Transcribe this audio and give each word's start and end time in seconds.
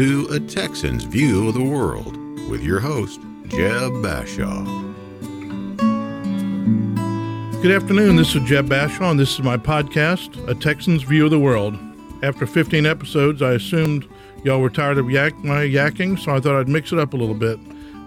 to 0.00 0.26
A 0.30 0.40
Texan's 0.40 1.04
View 1.04 1.48
of 1.48 1.52
the 1.52 1.62
World 1.62 2.16
with 2.48 2.62
your 2.62 2.80
host, 2.80 3.20
Jeb 3.48 3.92
Bashaw. 4.00 4.64
Good 7.60 7.70
afternoon. 7.70 8.16
This 8.16 8.34
is 8.34 8.42
Jeb 8.48 8.66
Bashaw, 8.66 9.10
and 9.10 9.20
this 9.20 9.34
is 9.34 9.42
my 9.42 9.58
podcast, 9.58 10.48
A 10.48 10.54
Texan's 10.54 11.02
View 11.02 11.26
of 11.26 11.30
the 11.30 11.38
World. 11.38 11.76
After 12.22 12.46
15 12.46 12.86
episodes, 12.86 13.42
I 13.42 13.52
assumed 13.52 14.08
y'all 14.42 14.62
were 14.62 14.70
tired 14.70 14.96
of 14.96 15.10
yak- 15.10 15.36
my 15.44 15.64
yakking, 15.66 16.18
so 16.18 16.34
I 16.34 16.40
thought 16.40 16.58
I'd 16.58 16.66
mix 16.66 16.92
it 16.92 16.98
up 16.98 17.12
a 17.12 17.18
little 17.18 17.34
bit. 17.34 17.58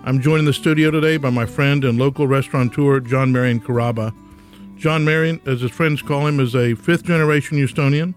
I'm 0.03 0.19
joined 0.19 0.39
in 0.39 0.45
the 0.45 0.53
studio 0.53 0.89
today 0.89 1.17
by 1.17 1.29
my 1.29 1.45
friend 1.45 1.85
and 1.85 1.99
local 1.99 2.25
restaurateur, 2.25 3.01
John 3.01 3.31
Marion 3.31 3.59
Carrabba. 3.59 4.15
John 4.77 5.05
Marion, 5.05 5.39
as 5.45 5.61
his 5.61 5.69
friends 5.69 6.01
call 6.01 6.25
him, 6.25 6.39
is 6.39 6.55
a 6.55 6.73
fifth 6.73 7.03
generation 7.03 7.59
Houstonian. 7.59 8.15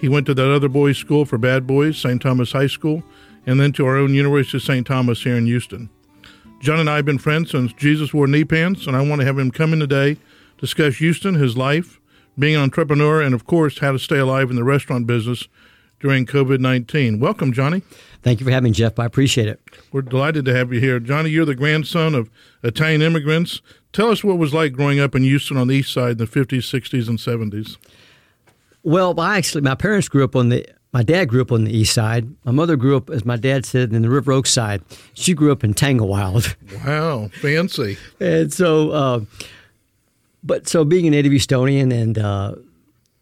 He 0.00 0.08
went 0.08 0.24
to 0.26 0.34
that 0.34 0.50
other 0.50 0.70
boys' 0.70 0.96
school 0.96 1.26
for 1.26 1.36
bad 1.36 1.66
boys, 1.66 1.98
St. 1.98 2.22
Thomas 2.22 2.52
High 2.52 2.68
School, 2.68 3.02
and 3.46 3.60
then 3.60 3.72
to 3.72 3.86
our 3.86 3.96
own 3.96 4.14
University 4.14 4.58
of 4.58 4.62
St. 4.62 4.86
Thomas 4.86 5.22
here 5.22 5.36
in 5.36 5.46
Houston. 5.46 5.90
John 6.60 6.78
and 6.78 6.90
I 6.90 6.96
have 6.96 7.06
been 7.06 7.18
friends 7.18 7.50
since 7.50 7.72
Jesus 7.72 8.12
wore 8.12 8.26
knee 8.26 8.44
pants, 8.44 8.86
and 8.86 8.94
I 8.94 9.00
want 9.00 9.20
to 9.20 9.26
have 9.26 9.38
him 9.38 9.50
come 9.50 9.72
in 9.72 9.80
today, 9.80 10.18
discuss 10.58 10.96
Houston, 10.96 11.34
his 11.34 11.56
life, 11.56 12.00
being 12.38 12.54
an 12.54 12.62
entrepreneur, 12.62 13.22
and 13.22 13.34
of 13.34 13.46
course, 13.46 13.78
how 13.78 13.92
to 13.92 13.98
stay 13.98 14.18
alive 14.18 14.50
in 14.50 14.56
the 14.56 14.64
restaurant 14.64 15.06
business 15.06 15.48
during 16.00 16.26
COVID 16.26 16.60
19. 16.60 17.20
Welcome, 17.20 17.52
Johnny. 17.52 17.82
Thank 18.22 18.40
you 18.40 18.46
for 18.46 18.52
having 18.52 18.70
me, 18.70 18.74
Jeff. 18.74 18.98
I 18.98 19.04
appreciate 19.06 19.48
it. 19.48 19.60
We're 19.92 20.02
delighted 20.02 20.44
to 20.46 20.54
have 20.54 20.72
you 20.72 20.80
here. 20.80 21.00
Johnny, 21.00 21.30
you're 21.30 21.46
the 21.46 21.54
grandson 21.54 22.14
of 22.14 22.30
Italian 22.62 23.02
immigrants. 23.02 23.62
Tell 23.92 24.10
us 24.10 24.22
what 24.22 24.34
it 24.34 24.38
was 24.38 24.54
like 24.54 24.72
growing 24.72 25.00
up 25.00 25.14
in 25.14 25.22
Houston 25.22 25.56
on 25.56 25.68
the 25.68 25.76
east 25.76 25.92
side 25.92 26.12
in 26.12 26.18
the 26.18 26.26
50s, 26.26 26.58
60s, 26.58 27.08
and 27.08 27.18
70s. 27.18 27.76
Well, 28.82 29.18
I 29.20 29.36
actually, 29.38 29.62
my 29.62 29.74
parents 29.74 30.08
grew 30.08 30.24
up 30.24 30.36
on 30.36 30.48
the, 30.48 30.66
my 30.92 31.02
dad 31.02 31.28
grew 31.28 31.40
up 31.42 31.52
on 31.52 31.64
the 31.64 31.76
east 31.76 31.94
side. 31.94 32.28
My 32.44 32.52
mother 32.52 32.76
grew 32.76 32.96
up, 32.96 33.10
as 33.10 33.24
my 33.24 33.36
dad 33.36 33.64
said, 33.64 33.92
in 33.92 34.02
the 34.02 34.10
River 34.10 34.32
Oaks 34.32 34.50
side. 34.50 34.82
She 35.14 35.34
grew 35.34 35.52
up 35.52 35.62
in 35.64 35.74
Tanglewild. 35.74 36.54
Wow, 36.84 37.28
fancy. 37.40 37.96
and 38.18 38.52
so, 38.52 38.90
uh, 38.90 39.20
but 40.42 40.66
so 40.68 40.84
being 40.84 41.06
a 41.06 41.10
native 41.10 41.32
Houstonian 41.32 41.92
and 41.92 42.18
uh, 42.18 42.54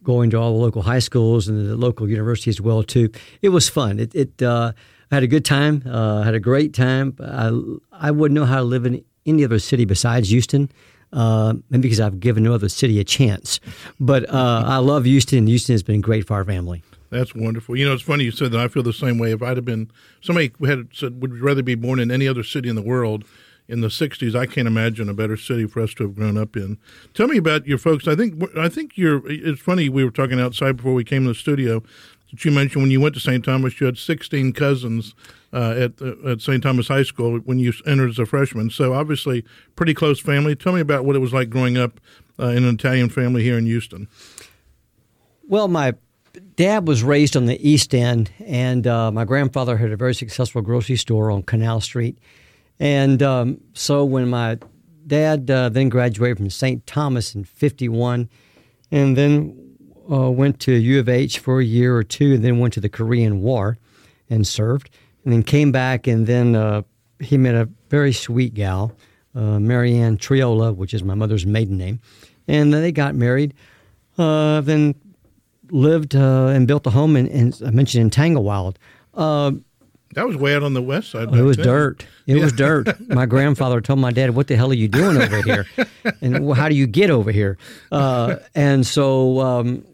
going 0.03 0.31
to 0.31 0.37
all 0.39 0.53
the 0.53 0.63
local 0.65 0.83
high 0.83 1.01
schools 1.01 1.49
and 1.49 1.69
the 1.69 1.77
local 1.77 2.09
university 2.09 2.51
as 2.51 2.61
well 2.61 2.83
too, 2.83 3.11
it 3.43 3.49
was 3.51 3.69
fun. 3.69 3.99
It, 3.99 4.15
it 4.15 4.43
uh, 4.43 4.73
I 5.11 5.15
had 5.17 5.25
a 5.25 5.27
good 5.27 5.45
time. 5.45 5.83
Uh, 5.87 6.23
had 6.23 6.35
a 6.35 6.41
great 6.41 6.73
time. 6.75 7.17
I 7.21 7.51
I 7.93 8.11
wouldn't 8.11 8.35
know 8.39 8.45
how 8.47 8.57
to 8.59 8.63
live 8.65 8.87
in 8.87 9.05
any 9.27 9.45
other 9.45 9.59
city 9.59 9.85
besides 9.85 10.29
Houston. 10.31 10.71
Uh, 11.13 11.55
maybe 11.71 11.83
because 11.83 12.01
I've 12.01 12.21
given 12.21 12.43
no 12.43 12.53
other 12.53 12.69
city 12.69 13.01
a 13.01 13.05
chance. 13.05 13.61
But 13.99 14.29
uh, 14.29 14.65
I 14.67 14.77
love 14.79 15.05
Houston, 15.05 15.39
and 15.39 15.49
Houston 15.49 15.73
has 15.73 15.83
been 15.83 16.01
great 16.01 16.27
for 16.27 16.35
our 16.35 16.45
family. 16.45 16.83
That's 17.11 17.35
wonderful. 17.35 17.77
You 17.77 17.87
know, 17.87 17.95
it's 17.95 18.03
funny 18.03 18.25
you 18.25 18.31
said 18.31 18.53
that. 18.53 18.61
I 18.61 18.69
feel 18.69 18.83
the 18.83 18.93
same 18.93 19.19
way. 19.19 19.33
If 19.33 19.43
I'd 19.43 19.57
have 19.57 19.65
been 19.65 19.91
somebody 20.21 20.53
had 20.67 20.89
said 20.93 21.23
would 21.23 21.41
rather 21.41 21.63
be 21.63 21.75
born 21.75 21.99
in 21.99 22.11
any 22.11 22.29
other 22.29 22.43
city 22.43 22.69
in 22.69 22.77
the 22.77 22.83
world 22.83 23.25
in 23.67 23.81
the 23.81 23.89
'60s, 23.89 24.35
I 24.35 24.47
can't 24.47 24.69
imagine 24.69 25.09
a 25.09 25.15
better 25.15 25.37
city 25.37 25.67
for 25.67 25.81
us 25.81 25.95
to 25.95 26.05
have 26.05 26.15
grown 26.15 26.37
up 26.37 26.57
in. 26.57 26.79
Tell 27.15 27.27
me 27.27 27.39
about 27.39 27.67
your 27.67 27.79
folks. 27.79 28.07
I 28.07 28.15
think 28.15 28.43
I 28.57 28.69
think 28.69 28.99
you're. 28.99 29.23
It's 29.27 29.61
funny. 29.61 29.89
We 29.89 30.05
were 30.05 30.11
talking 30.11 30.41
outside 30.41 30.77
before 30.77 30.95
we 30.95 31.05
came 31.05 31.23
to 31.23 31.29
the 31.29 31.35
studio. 31.35 31.83
That 32.31 32.45
you 32.45 32.51
mentioned 32.51 32.83
when 32.83 32.91
you 32.91 33.01
went 33.01 33.15
to 33.15 33.21
St. 33.21 33.45
Thomas, 33.45 33.81
you 33.81 33.87
had 33.87 33.97
16 33.97 34.53
cousins 34.53 35.15
uh, 35.53 35.75
at 35.79 36.03
uh, 36.03 36.31
at 36.31 36.41
St. 36.41 36.63
Thomas 36.63 36.89
High 36.89 37.03
School 37.03 37.39
when 37.39 37.59
you 37.59 37.73
entered 37.87 38.11
as 38.11 38.19
a 38.19 38.27
freshman. 38.27 38.71
So 38.71 38.93
obviously, 38.93 39.45
pretty 39.77 39.95
close 39.95 40.21
family. 40.21 40.55
Tell 40.55 40.73
me 40.75 40.81
about 40.81 41.05
what 41.05 41.17
it 41.17 41.21
was 41.21 41.33
like 41.33 41.49
growing 41.49 41.79
up 41.79 42.01
uh, 42.39 42.49
in 42.49 42.65
an 42.65 42.75
Italian 42.75 43.09
family 43.09 43.43
here 43.43 43.57
in 43.57 43.67
Houston. 43.67 44.09
Well, 45.47 45.69
my 45.69 45.95
dad 46.57 46.87
was 46.87 47.03
raised 47.03 47.37
on 47.37 47.47
the 47.47 47.69
East 47.69 47.95
End, 47.95 48.31
and 48.45 48.87
uh, 48.87 49.11
my 49.11 49.25
grandfather 49.25 49.77
had 49.77 49.91
a 49.91 49.97
very 49.97 50.15
successful 50.15 50.61
grocery 50.61 50.97
store 50.97 51.31
on 51.31 51.43
Canal 51.43 51.81
Street. 51.81 52.19
And 52.79 53.23
um, 53.23 53.61
so 53.73 54.05
when 54.05 54.29
my 54.29 54.59
dad 55.07 55.51
uh, 55.51 55.69
then 55.71 55.89
graduated 55.89 56.37
from 56.37 56.51
St. 56.51 56.87
Thomas 56.87 57.35
in 57.35 57.45
51, 57.45 58.29
and 58.91 59.17
then 59.17 59.68
uh, 60.11 60.31
went 60.31 60.61
to 60.61 60.73
U 60.73 61.01
of 61.01 61.09
H 61.09 61.39
for 61.39 61.61
a 61.61 61.65
year 61.65 61.97
or 61.97 62.03
two, 62.03 62.35
and 62.35 62.45
then 62.45 62.59
went 62.59 62.75
to 62.75 62.81
the 62.81 62.89
Korean 62.89 63.43
War 63.43 63.79
and 64.31 64.47
served, 64.47 64.91
and 65.25 65.33
then 65.33 65.43
came 65.43 65.73
back, 65.73 66.07
and 66.07 66.27
then 66.27 66.55
uh, 66.55 66.83
he 67.21 67.37
met 67.37 67.55
a 67.55 67.69
very 67.89 68.13
sweet 68.13 68.55
gal, 68.55 68.93
uh, 69.35 69.59
Marianne 69.59 70.19
Triola, 70.19 70.75
which 70.75 70.95
is 70.95 71.03
my 71.03 71.15
mother's 71.15 71.47
maiden 71.47 71.77
name, 71.77 72.01
and 72.47 72.73
then 72.73 72.83
they 72.83 72.93
got 72.93 73.15
married. 73.15 73.55
Uh, 74.17 74.61
then 74.63 74.95
lived 75.71 76.17
uh, 76.17 76.47
and 76.47 76.67
built 76.67 76.87
a 76.87 76.91
home 76.91 77.17
in, 77.17 77.27
in 77.29 77.53
I 77.65 77.71
mentioned 77.71 78.03
in 78.03 78.11
Tanglewild. 78.11 78.77
Uh, 79.15 79.53
that 80.15 80.27
was 80.27 80.37
way 80.37 80.55
out 80.55 80.63
on 80.63 80.75
the 80.75 80.83
west 80.83 81.11
side. 81.11 81.35
It 81.35 81.43
was 81.43 81.57
then. 81.59 81.67
dirt. 81.67 82.07
It 82.27 82.37
yeah. 82.37 82.43
was 82.43 82.53
dirt. 82.53 82.99
My 83.09 83.27
grandfather 83.27 83.81
told 83.81 83.99
my 83.99 84.11
dad, 84.11 84.31
"What 84.31 84.47
the 84.47 84.57
hell 84.57 84.71
are 84.71 84.75
you 84.75 84.89
doing 84.89 85.17
over 85.17 85.43
here? 85.43 85.67
And 86.23 86.55
how 86.55 86.69
do 86.69 86.75
you 86.75 86.87
get 86.87 87.11
over 87.11 87.31
here?" 87.31 87.59
Uh, 87.93 88.37
and 88.55 88.87
so, 88.87 89.41
um, 89.41 89.85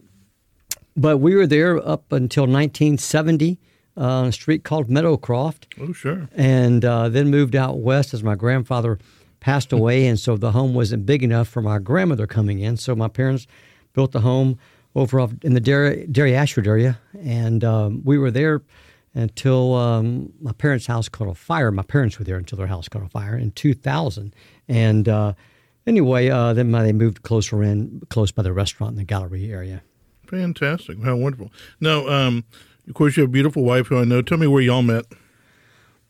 but 0.97 1.19
we 1.19 1.35
were 1.35 1.47
there 1.47 1.77
up 1.77 2.13
until 2.13 2.45
1970 2.45 3.59
uh, 3.97 4.01
on 4.01 4.27
a 4.27 4.33
street 4.33 4.65
called 4.65 4.89
Meadowcroft. 4.89 5.67
Oh, 5.81 5.93
sure. 5.93 6.29
And 6.35 6.85
uh, 6.85 7.09
then 7.09 7.31
moved 7.31 7.57
out 7.57 7.79
west 7.79 8.15
as 8.15 8.23
my 8.23 8.35
grandfather 8.35 8.99
passed 9.41 9.73
away, 9.73 10.07
and 10.07 10.19
so 10.19 10.37
the 10.37 10.53
home 10.53 10.75
wasn't 10.75 11.05
big 11.05 11.23
enough 11.23 11.49
for 11.49 11.61
my 11.61 11.79
grandmother 11.79 12.27
coming 12.27 12.61
in. 12.61 12.77
So 12.77 12.97
my 12.97 13.09
parents 13.09 13.47
built 13.93 14.13
the 14.13 14.21
home 14.21 14.59
over 14.95 15.21
off 15.21 15.33
in 15.43 15.55
the 15.55 15.61
Dairy, 15.61 16.07
Dairy 16.07 16.35
Ashford 16.35 16.67
area, 16.67 16.99
and 17.21 17.63
um, 17.63 18.03
we 18.05 18.17
were 18.17 18.31
there 18.31 18.63
until 19.15 19.75
um, 19.75 20.33
my 20.41 20.53
parents' 20.53 20.87
house 20.87 21.09
caught 21.09 21.29
a 21.29 21.35
fire. 21.35 21.71
My 21.71 21.83
parents 21.83 22.19
were 22.19 22.25
there 22.25 22.37
until 22.37 22.59
their 22.59 22.67
house 22.67 22.89
caught 22.89 23.03
a 23.03 23.09
fire 23.09 23.37
in 23.37 23.53
2000. 23.53 24.35
And 24.69 25.09
uh, 25.09 25.35
anyway, 25.87 26.29
uh, 26.29 26.53
then 26.53 26.73
they 26.73 26.93
moved 26.93 27.23
closer 27.23 27.63
in, 27.63 28.03
close 28.11 28.33
by 28.33 28.43
the 28.43 28.53
restaurant 28.53 28.93
in 28.93 28.97
the 28.97 29.05
gallery 29.05 29.53
area. 29.53 29.83
Fantastic! 30.41 31.03
How 31.03 31.17
wonderful. 31.17 31.53
Now, 31.81 32.07
um, 32.09 32.45
of 32.89 32.95
course, 32.95 33.17
you 33.17 33.23
have 33.23 33.31
a 33.31 33.33
beautiful 33.33 33.65
wife 33.65 33.87
who 33.89 33.99
I 33.99 34.05
know. 34.05 34.23
Tell 34.23 34.39
me 34.39 34.47
where 34.47 34.63
y'all 34.63 34.83
met. 34.83 35.07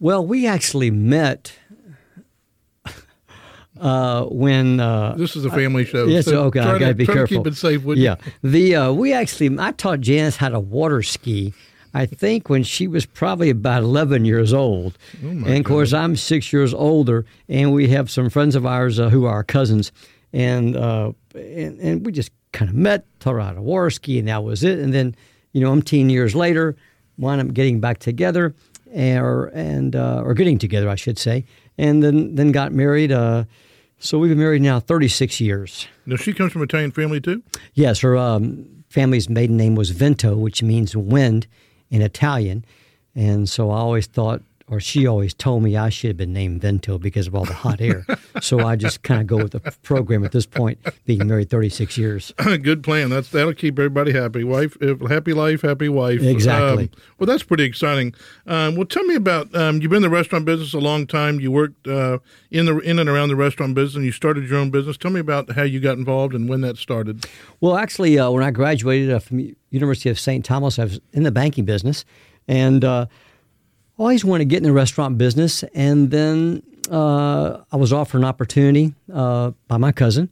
Well, 0.00 0.26
we 0.26 0.46
actually 0.46 0.90
met 0.90 1.56
uh, 3.80 4.24
when 4.24 4.80
uh, 4.80 5.14
this 5.16 5.36
is 5.36 5.44
a 5.44 5.50
family 5.50 5.84
show. 5.84 6.06
Yes, 6.06 6.26
so 6.26 6.44
okay, 6.44 6.60
I 6.60 6.78
got 6.78 6.88
to 6.88 6.94
be 6.94 7.06
careful. 7.06 7.38
keep 7.38 7.46
it 7.46 7.56
safe. 7.56 7.82
yeah, 7.84 8.16
the 8.42 8.76
uh, 8.76 8.92
we 8.92 9.12
actually 9.12 9.56
I 9.58 9.72
taught 9.72 10.00
Janice 10.00 10.36
how 10.36 10.48
to 10.48 10.60
water 10.60 11.02
ski. 11.02 11.52
I 11.96 12.06
think 12.06 12.48
when 12.48 12.64
she 12.64 12.88
was 12.88 13.06
probably 13.06 13.50
about 13.50 13.84
11 13.84 14.24
years 14.24 14.52
old. 14.52 14.98
Oh 15.24 15.28
and 15.28 15.58
of 15.58 15.64
course, 15.64 15.92
I'm 15.92 16.16
six 16.16 16.52
years 16.52 16.74
older, 16.74 17.24
and 17.48 17.72
we 17.72 17.88
have 17.88 18.10
some 18.10 18.30
friends 18.30 18.56
of 18.56 18.66
ours 18.66 18.98
uh, 18.98 19.10
who 19.10 19.26
are 19.26 19.44
cousins, 19.44 19.92
and, 20.32 20.76
uh, 20.76 21.12
and 21.34 21.78
and 21.78 22.04
we 22.04 22.10
just 22.10 22.32
kind 22.54 22.70
of 22.70 22.76
met, 22.76 23.04
taught 23.20 23.34
her 23.34 23.41
how 23.41 23.53
to 23.53 23.60
water 23.60 23.91
ski, 23.91 24.19
and 24.19 24.28
that 24.28 24.42
was 24.42 24.65
it. 24.65 24.78
And 24.78 24.94
then, 24.94 25.15
you 25.53 25.60
know, 25.60 25.70
umpteen 25.75 26.10
years 26.10 26.34
later, 26.34 26.76
wound 27.19 27.41
up 27.42 27.53
getting 27.53 27.81
back 27.81 27.98
together, 27.98 28.54
or 28.94 29.50
and 29.54 29.94
uh, 29.94 30.22
or 30.25 30.32
getting 30.32 30.59
together, 30.59 30.88
I 30.88 30.94
should 30.94 31.19
say, 31.19 31.44
and 31.76 32.03
then 32.03 32.37
then 32.37 32.53
got 32.53 32.72
married. 32.72 33.12
Uh, 33.12 33.44
so 33.98 34.19
we've 34.19 34.31
been 34.31 34.38
married 34.38 34.62
now 34.62 34.81
36 34.81 35.41
years. 35.41 35.87
Now 36.06 36.16
she 36.16 36.32
comes 36.32 36.53
from 36.53 36.62
Italian 36.62 36.93
family 36.93 37.20
too. 37.20 37.43
Yes, 37.75 38.00
her 38.00 38.16
um, 38.16 38.84
family's 38.88 39.28
maiden 39.28 39.56
name 39.56 39.75
was 39.75 39.91
Vento, 39.91 40.37
which 40.37 40.62
means 40.62 40.97
wind 40.97 41.47
in 41.91 42.03
Italian, 42.03 42.64
and 43.14 43.48
so 43.48 43.70
I 43.70 43.78
always 43.78 44.06
thought 44.06 44.43
or 44.66 44.80
she 44.80 45.06
always 45.06 45.34
told 45.34 45.62
me 45.62 45.76
I 45.76 45.91
should 45.91 46.08
have 46.08 46.16
been 46.16 46.32
named 46.32 46.62
Vento 46.62 46.98
because 46.98 47.26
of 47.26 47.34
all 47.34 47.44
the 47.44 47.52
hot 47.52 47.80
air. 47.82 48.06
so 48.41 48.60
I 48.60 48.76
just 48.76 49.02
kind 49.02 49.20
of 49.20 49.26
go 49.26 49.37
with 49.37 49.52
the 49.52 49.61
program 49.82 50.25
at 50.25 50.32
this 50.32 50.46
point, 50.46 50.78
being 51.05 51.26
married 51.26 51.50
36 51.50 51.99
years. 51.99 52.32
Good 52.38 52.82
plan. 52.82 53.11
That's 53.11 53.28
that'll 53.31 53.52
keep 53.52 53.78
everybody 53.78 54.12
happy. 54.12 54.43
Wife, 54.43 54.76
happy 55.08 55.34
life, 55.34 55.61
happy 55.62 55.90
wife. 55.90 56.22
Exactly. 56.22 56.84
Um, 56.84 57.00
well, 57.19 57.26
that's 57.26 57.43
pretty 57.43 57.64
exciting. 57.64 58.14
Um, 58.46 58.76
well, 58.76 58.87
tell 58.87 59.05
me 59.05 59.14
about 59.16 59.55
um, 59.55 59.82
you've 59.82 59.90
been 59.90 59.99
in 59.99 60.02
the 60.02 60.11
restaurant 60.11 60.46
business 60.46 60.72
a 60.72 60.78
long 60.78 61.06
time. 61.06 61.40
You 61.40 61.52
worked 61.52 61.87
uh, 61.87 62.19
in 62.50 62.64
the 62.64 62.78
in 62.78 62.99
and 62.99 63.08
around 63.08 63.28
the 63.28 63.37
restaurant 63.37 63.75
business. 63.75 63.96
and 63.96 64.05
You 64.06 64.12
started 64.12 64.49
your 64.49 64.58
own 64.58 64.70
business. 64.70 64.96
Tell 64.96 65.11
me 65.11 65.20
about 65.20 65.50
how 65.50 65.62
you 65.62 65.78
got 65.78 65.99
involved 65.99 66.34
and 66.34 66.49
when 66.49 66.62
that 66.62 66.78
started. 66.78 67.26
Well, 67.61 67.76
actually, 67.76 68.19
uh, 68.19 68.31
when 68.31 68.43
I 68.43 68.50
graduated 68.50 69.11
uh, 69.11 69.19
from 69.19 69.55
University 69.70 70.08
of 70.08 70.19
St. 70.19 70.43
Thomas, 70.43 70.78
I 70.78 70.84
was 70.84 71.00
in 71.12 71.25
the 71.25 71.32
banking 71.32 71.66
business, 71.66 72.06
and 72.49 72.82
uh, 72.82 73.06
always 73.99 74.25
wanted 74.25 74.44
to 74.44 74.49
get 74.49 74.58
in 74.58 74.64
the 74.64 74.73
restaurant 74.73 75.19
business. 75.19 75.62
And 75.75 76.11
then 76.11 76.62
uh, 76.91 77.58
I 77.70 77.76
was 77.76 77.93
offered 77.93 78.19
an 78.19 78.25
opportunity 78.25 78.94
uh, 79.12 79.52
by 79.69 79.76
my 79.76 79.93
cousin 79.93 80.29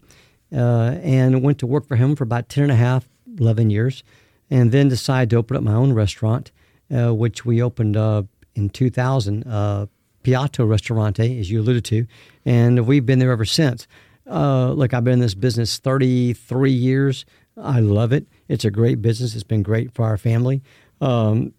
uh, 0.53 0.97
and 1.03 1.43
went 1.43 1.59
to 1.61 1.67
work 1.67 1.87
for 1.87 1.97
him 1.97 2.17
for 2.17 2.25
about 2.25 2.49
10 2.49 2.65
and 2.65 2.73
a 2.73 2.77
half, 2.77 3.09
11 3.39 3.71
years. 3.71 4.03
And 4.51 4.71
then 4.71 4.89
decided 4.89 5.31
to 5.31 5.37
open 5.37 5.57
up 5.57 5.63
my 5.63 5.73
own 5.73 5.95
restaurant, 5.95 6.51
uh, 6.95 7.15
which 7.15 7.47
we 7.47 7.63
opened 7.63 7.97
uh, 7.97 8.25
in 8.55 8.69
2000, 8.69 9.45
uh, 9.47 9.87
Piatto 10.25 10.69
Restaurante, 10.69 11.39
as 11.39 11.51
you 11.51 11.61
alluded 11.61 11.85
to. 11.87 12.07
And 12.45 12.87
we've 12.87 13.07
been 13.07 13.19
there 13.19 13.33
ever 13.33 13.47
since. 13.47 13.87
look, 14.27 14.93
I've 14.93 15.05
been 15.05 15.15
in 15.15 15.19
this 15.21 15.35
business 15.35 15.79
33 15.79 16.71
years. 16.71 17.25
I 17.57 17.81
love 17.81 18.13
it. 18.13 18.27
It's 18.49 18.65
a 18.65 18.71
great 18.71 19.01
business. 19.01 19.35
It's 19.35 19.43
been 19.43 19.63
great 19.63 19.93
for 19.95 20.05
our 20.05 20.19
family. 20.19 20.63
Um, 21.01 21.55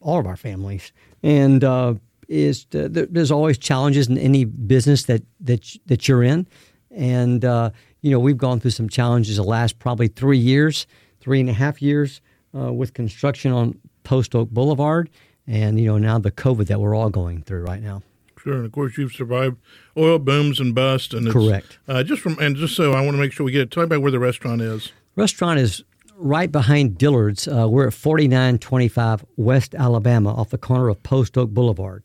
all 0.00 0.18
of 0.18 0.26
our 0.26 0.36
families, 0.36 0.92
and 1.22 1.62
uh, 1.62 1.94
is 2.28 2.66
uh, 2.74 2.88
there's 2.90 3.30
always 3.30 3.58
challenges 3.58 4.08
in 4.08 4.16
any 4.16 4.44
business 4.44 5.04
that 5.04 5.22
that 5.40 5.76
that 5.86 6.08
you're 6.08 6.22
in, 6.22 6.46
and 6.90 7.44
uh, 7.44 7.70
you 8.00 8.10
know 8.10 8.18
we've 8.18 8.38
gone 8.38 8.60
through 8.60 8.70
some 8.70 8.88
challenges 8.88 9.36
the 9.36 9.42
last 9.42 9.78
probably 9.78 10.08
three 10.08 10.38
years, 10.38 10.86
three 11.20 11.40
and 11.40 11.50
a 11.50 11.52
half 11.52 11.82
years 11.82 12.20
uh, 12.56 12.72
with 12.72 12.94
construction 12.94 13.52
on 13.52 13.78
Post 14.04 14.34
Oak 14.34 14.50
Boulevard, 14.50 15.10
and 15.46 15.78
you 15.78 15.86
know 15.86 15.98
now 15.98 16.18
the 16.18 16.30
COVID 16.30 16.66
that 16.68 16.80
we're 16.80 16.94
all 16.94 17.10
going 17.10 17.42
through 17.42 17.62
right 17.62 17.82
now. 17.82 18.02
Sure, 18.38 18.54
and 18.54 18.64
of 18.64 18.72
course 18.72 18.96
you've 18.96 19.12
survived 19.12 19.58
oil 19.98 20.18
booms 20.18 20.60
and 20.60 20.74
busts, 20.74 21.12
and 21.12 21.26
it's, 21.26 21.32
Correct. 21.34 21.78
Uh, 21.86 22.02
just 22.02 22.22
from 22.22 22.38
and 22.38 22.56
just 22.56 22.74
so 22.74 22.92
I 22.92 23.02
want 23.02 23.12
to 23.12 23.18
make 23.20 23.32
sure 23.32 23.44
we 23.44 23.52
get 23.52 23.62
it. 23.62 23.70
Tell 23.70 23.82
me 23.82 23.86
about 23.86 24.02
where 24.02 24.12
the 24.12 24.18
restaurant 24.18 24.62
is. 24.62 24.92
Restaurant 25.16 25.58
is 25.58 25.84
right 26.20 26.52
behind 26.52 26.98
Dillard's. 26.98 27.48
Uh, 27.48 27.66
we're 27.68 27.88
at 27.88 27.94
4925 27.94 29.24
West 29.36 29.74
Alabama 29.74 30.34
off 30.34 30.50
the 30.50 30.58
corner 30.58 30.88
of 30.88 31.02
Post 31.02 31.36
Oak 31.38 31.50
Boulevard. 31.50 32.02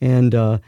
And 0.00 0.34
uh, 0.34 0.58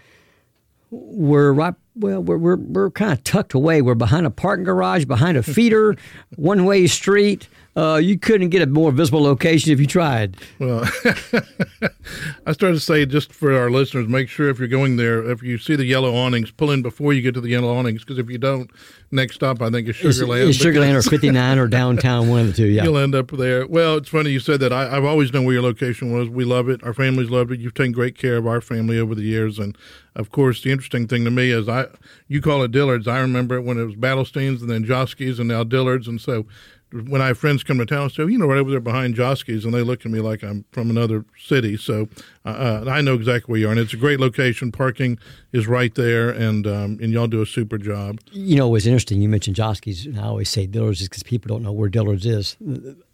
we're 0.91 1.53
right, 1.53 1.75
well, 1.95 2.23
we're, 2.23 2.37
we're, 2.37 2.57
we're 2.57 2.91
kind 2.91 3.13
of 3.13 3.25
tucked 3.25 3.55
away. 3.55 3.83
We're 3.83 3.95
behind 3.95 4.27
a 4.27 4.31
parking 4.31 4.65
garage, 4.65 5.05
behind 5.05 5.37
a 5.37 5.43
feeder, 5.43 5.97
one 6.37 6.65
way 6.65 6.87
street. 6.87 7.49
Uh, 7.77 8.01
you 8.03 8.19
couldn't 8.19 8.49
get 8.49 8.63
a 8.63 8.67
more 8.67 8.91
visible 8.91 9.23
location 9.23 9.73
if 9.73 9.79
you 9.79 9.87
tried. 9.87 10.37
Well, 10.59 10.83
I 12.47 12.53
started 12.53 12.75
to 12.75 12.81
say 12.81 13.07
just 13.07 13.33
for 13.33 13.57
our 13.57 13.71
listeners, 13.71 14.09
make 14.09 14.29
sure 14.29 14.49
if 14.49 14.59
you're 14.59 14.67
going 14.67 14.97
there, 14.97 15.31
if 15.31 15.41
you 15.41 15.57
see 15.57 15.77
the 15.77 15.85
yellow 15.85 16.13
awnings, 16.13 16.51
pull 16.51 16.73
in 16.73 16.83
before 16.83 17.13
you 17.13 17.23
get 17.23 17.35
to 17.35 17.41
the 17.41 17.49
yellow 17.49 17.73
awnings, 17.73 18.05
because 18.05 18.19
if 18.19 18.29
you 18.29 18.39
don't, 18.39 18.73
next 19.13 19.37
stop 19.37 19.63
I 19.63 19.71
think 19.71 19.89
is 19.89 19.97
Sugarland. 19.97 20.49
It's 20.49 20.59
Sugarland 20.59 20.95
or 20.95 21.03
59 21.03 21.59
or 21.59 21.69
downtown, 21.69 22.29
one 22.29 22.41
of 22.41 22.47
the 22.49 22.53
two. 22.55 22.67
Yeah, 22.67 22.83
you'll 22.83 22.99
end 22.99 23.15
up 23.15 23.31
there. 23.31 23.65
Well, 23.69 23.99
it's 23.99 24.09
funny 24.09 24.31
you 24.31 24.41
said 24.41 24.59
that. 24.61 24.73
I, 24.73 24.89
have 24.89 25.05
always 25.05 25.33
known 25.33 25.45
where 25.45 25.55
your 25.55 25.63
location 25.63 26.13
was. 26.13 26.29
We 26.29 26.45
love 26.45 26.69
it. 26.69 26.83
Our 26.83 26.95
families 26.95 27.31
loved 27.31 27.53
it. 27.53 27.61
You've 27.61 27.75
taken 27.75 27.93
great 27.93 28.19
care 28.19 28.37
of 28.37 28.49
our 28.49 28.61
family 28.61 28.99
over 28.99 29.15
the 29.15 29.23
years, 29.23 29.61
and 29.61 29.79
of 30.17 30.33
course, 30.33 30.61
the 30.63 30.73
interesting 30.73 31.07
thing 31.07 31.25
to 31.25 31.31
me 31.31 31.53
is 31.53 31.69
I 31.69 31.87
you 32.27 32.43
call 32.43 32.65
it 32.65 32.73
Dillard's. 32.73 33.07
I 33.07 33.21
remember 33.21 33.55
it 33.55 33.63
when 33.63 33.79
it 33.79 33.85
was 33.85 33.95
Battelsteins 33.95 34.61
and 34.61 34.69
then 34.69 34.85
Joske's 34.85 35.39
and 35.39 35.49
now 35.49 35.63
Dillard's, 35.63 36.09
and 36.09 36.21
so 36.21 36.47
when 36.93 37.23
I 37.23 37.29
have 37.29 37.39
friends 37.39 37.63
come 37.63 37.79
to 37.79 37.87
town, 37.87 38.07
I 38.07 38.09
say, 38.09 38.25
you 38.25 38.39
know, 38.39 38.47
right 38.47 38.59
over 38.59 38.71
there 38.71 38.81
behind 38.81 39.15
Joske's, 39.15 39.65
and 39.65 39.73
they 39.73 39.83
look 39.83 40.05
at 40.05 40.11
me 40.11 40.21
like 40.21 40.43
I'm 40.43 40.65
from 40.73 40.91
another 40.91 41.25
city. 41.39 41.77
So 41.77 42.09
uh, 42.45 42.83
uh, 42.85 42.91
I 42.91 43.01
know 43.01 43.15
exactly 43.15 43.53
where 43.53 43.61
you 43.61 43.69
are, 43.69 43.71
and 43.71 43.81
it's 43.81 43.93
a 43.93 43.97
great 43.97 44.19
location. 44.19 44.73
Parking 44.73 45.19
is 45.53 45.67
right 45.67 45.95
there, 45.95 46.31
and 46.31 46.67
um, 46.67 46.99
and 47.01 47.13
y'all 47.13 47.29
do 47.29 47.43
a 47.43 47.47
super 47.47 47.79
job. 47.79 48.21
You 48.33 48.57
know, 48.57 48.69
it 48.69 48.73
was 48.73 48.87
interesting. 48.87 49.23
You 49.23 49.29
mentioned 49.29 49.57
Joske's, 49.57 50.07
and 50.07 50.19
I 50.19 50.25
always 50.25 50.49
say 50.49 50.67
Dillard's 50.67 51.03
because 51.03 51.23
people 51.23 51.49
don't 51.49 51.63
know 51.63 51.73
where 51.73 51.89
Dillard's 51.89 52.27
is. 52.27 52.57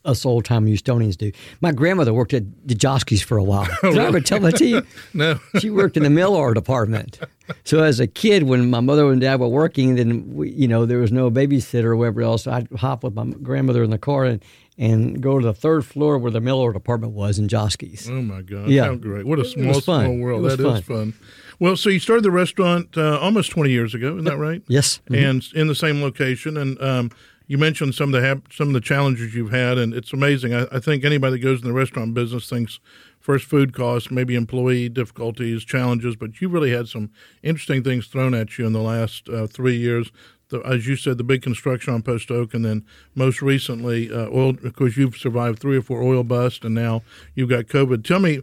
Us 0.06 0.25
old 0.25 0.44
time 0.44 0.67
Houstonians 0.67 1.17
do. 1.17 1.32
My 1.61 1.73
grandmother 1.73 2.14
worked 2.14 2.32
at 2.32 2.44
the 2.67 2.75
Joske's 2.75 3.23
for 3.23 3.37
a 3.37 3.44
while. 3.44 3.67
Did 3.82 3.82
really? 3.82 4.00
I 4.00 4.05
ever 4.06 4.20
tell 4.20 4.41
that 4.41 4.56
to 4.56 4.67
you? 4.67 4.87
no. 5.14 5.41
she 5.58 5.70
worked 5.70 5.97
in 5.97 6.05
the 6.05 6.11
mail 6.11 6.35
order 6.35 6.55
department. 6.55 7.19
So 7.64 7.82
as 7.82 8.00
a 8.00 8.06
kid, 8.06 8.44
when 8.44 8.70
my 8.70 8.81
mother 8.81 9.11
and 9.11 9.20
dad 9.20 9.41
were 9.41 9.49
working, 9.49 9.97
then 9.97 10.35
we, 10.35 10.50
you 10.50 10.69
know 10.69 10.87
there 10.87 10.99
was 10.99 11.12
no 11.12 11.31
babysitter 11.31 11.85
or 11.85 11.97
whatever 11.97 12.23
else. 12.23 12.47
I'd 12.47 12.70
hop 12.73 13.05
with 13.05 13.14
my 13.14 13.26
grandmother 13.43 13.82
in 13.82 13.91
the 13.91 13.99
car 13.99 14.25
and 14.25 14.44
and 14.79 15.23
go 15.23 15.38
to 15.38 15.44
the 15.44 15.55
third 15.55 15.87
floor 15.87 16.19
where 16.19 16.31
the 16.31 16.41
mail 16.41 16.59
order 16.59 16.79
department 16.79 17.14
was 17.14 17.38
in 17.38 17.49
Joske's. 17.49 18.09
Oh 18.09 18.23
my 18.23 18.43
God! 18.43 18.69
Yeah, 18.69 18.87
How 18.87 18.94
great! 18.94 19.26
What 19.26 19.38
a 19.38 19.44
small, 19.44 19.81
small 19.81 20.17
world. 20.19 20.44
That 20.44 20.61
fun. 20.61 20.76
is 20.76 20.85
fun. 20.85 21.14
Well, 21.59 21.76
so 21.76 21.88
you 21.88 21.99
started 21.99 22.23
the 22.23 22.31
restaurant 22.31 22.97
uh, 22.97 23.19
almost 23.19 23.50
twenty 23.50 23.70
years 23.70 23.94
ago, 23.94 24.12
isn't 24.12 24.25
that 24.25 24.37
right? 24.37 24.62
Yes, 24.69 25.00
mm-hmm. 25.09 25.14
and 25.14 25.49
in 25.55 25.67
the 25.69 25.75
same 25.75 26.02
location. 26.02 26.56
And 26.56 26.81
um, 26.82 27.11
you 27.47 27.59
mentioned 27.59 27.95
some 27.95 28.15
of 28.15 28.21
the 28.21 28.29
ha- 28.29 28.41
some 28.51 28.69
of 28.69 28.75
the 28.75 28.81
challenges 28.81 29.35
you've 29.35 29.53
had, 29.53 29.79
and 29.79 29.95
it's 29.95 30.13
amazing. 30.13 30.55
I, 30.55 30.67
I 30.73 30.81
think 30.81 31.05
anybody 31.05 31.33
that 31.33 31.43
goes 31.43 31.61
in 31.61 31.67
the 31.67 31.73
restaurant 31.73 32.15
business 32.15 32.49
thinks 32.49 32.81
first 33.21 33.45
food 33.47 33.73
costs, 33.73 34.11
maybe 34.11 34.35
employee 34.35 34.89
difficulties, 34.89 35.65
challenges, 35.65 36.15
but 36.17 36.41
you 36.41 36.49
really 36.49 36.71
had 36.71 36.89
some 36.89 37.11
interesting 37.43 37.83
things 37.83 38.07
thrown 38.07 38.35
at 38.35 38.57
you 38.57 38.67
in 38.67 38.73
the 38.73 38.81
last 38.81 39.29
uh, 39.29 39.47
three 39.47 39.77
years 39.77 40.13
the, 40.49 40.61
as 40.61 40.87
you 40.87 40.97
said, 40.97 41.19
the 41.19 41.25
big 41.25 41.43
construction 41.43 41.93
on 41.93 42.03
Post 42.03 42.31
Oak, 42.31 42.55
and 42.55 42.65
then 42.65 42.85
most 43.15 43.43
recently, 43.43 44.11
uh, 44.13 44.29
oil. 44.29 44.51
Of 44.65 44.75
course, 44.77 44.97
you've 44.97 45.17
survived 45.17 45.59
three 45.59 45.77
or 45.77 45.83
four 45.83 46.03
oil 46.03 46.23
busts, 46.23 46.65
and 46.65 46.75
now 46.75 47.03
you've 47.35 47.49
got 47.49 47.67
COVID. 47.67 48.05
Tell 48.05 48.21
me, 48.21 48.43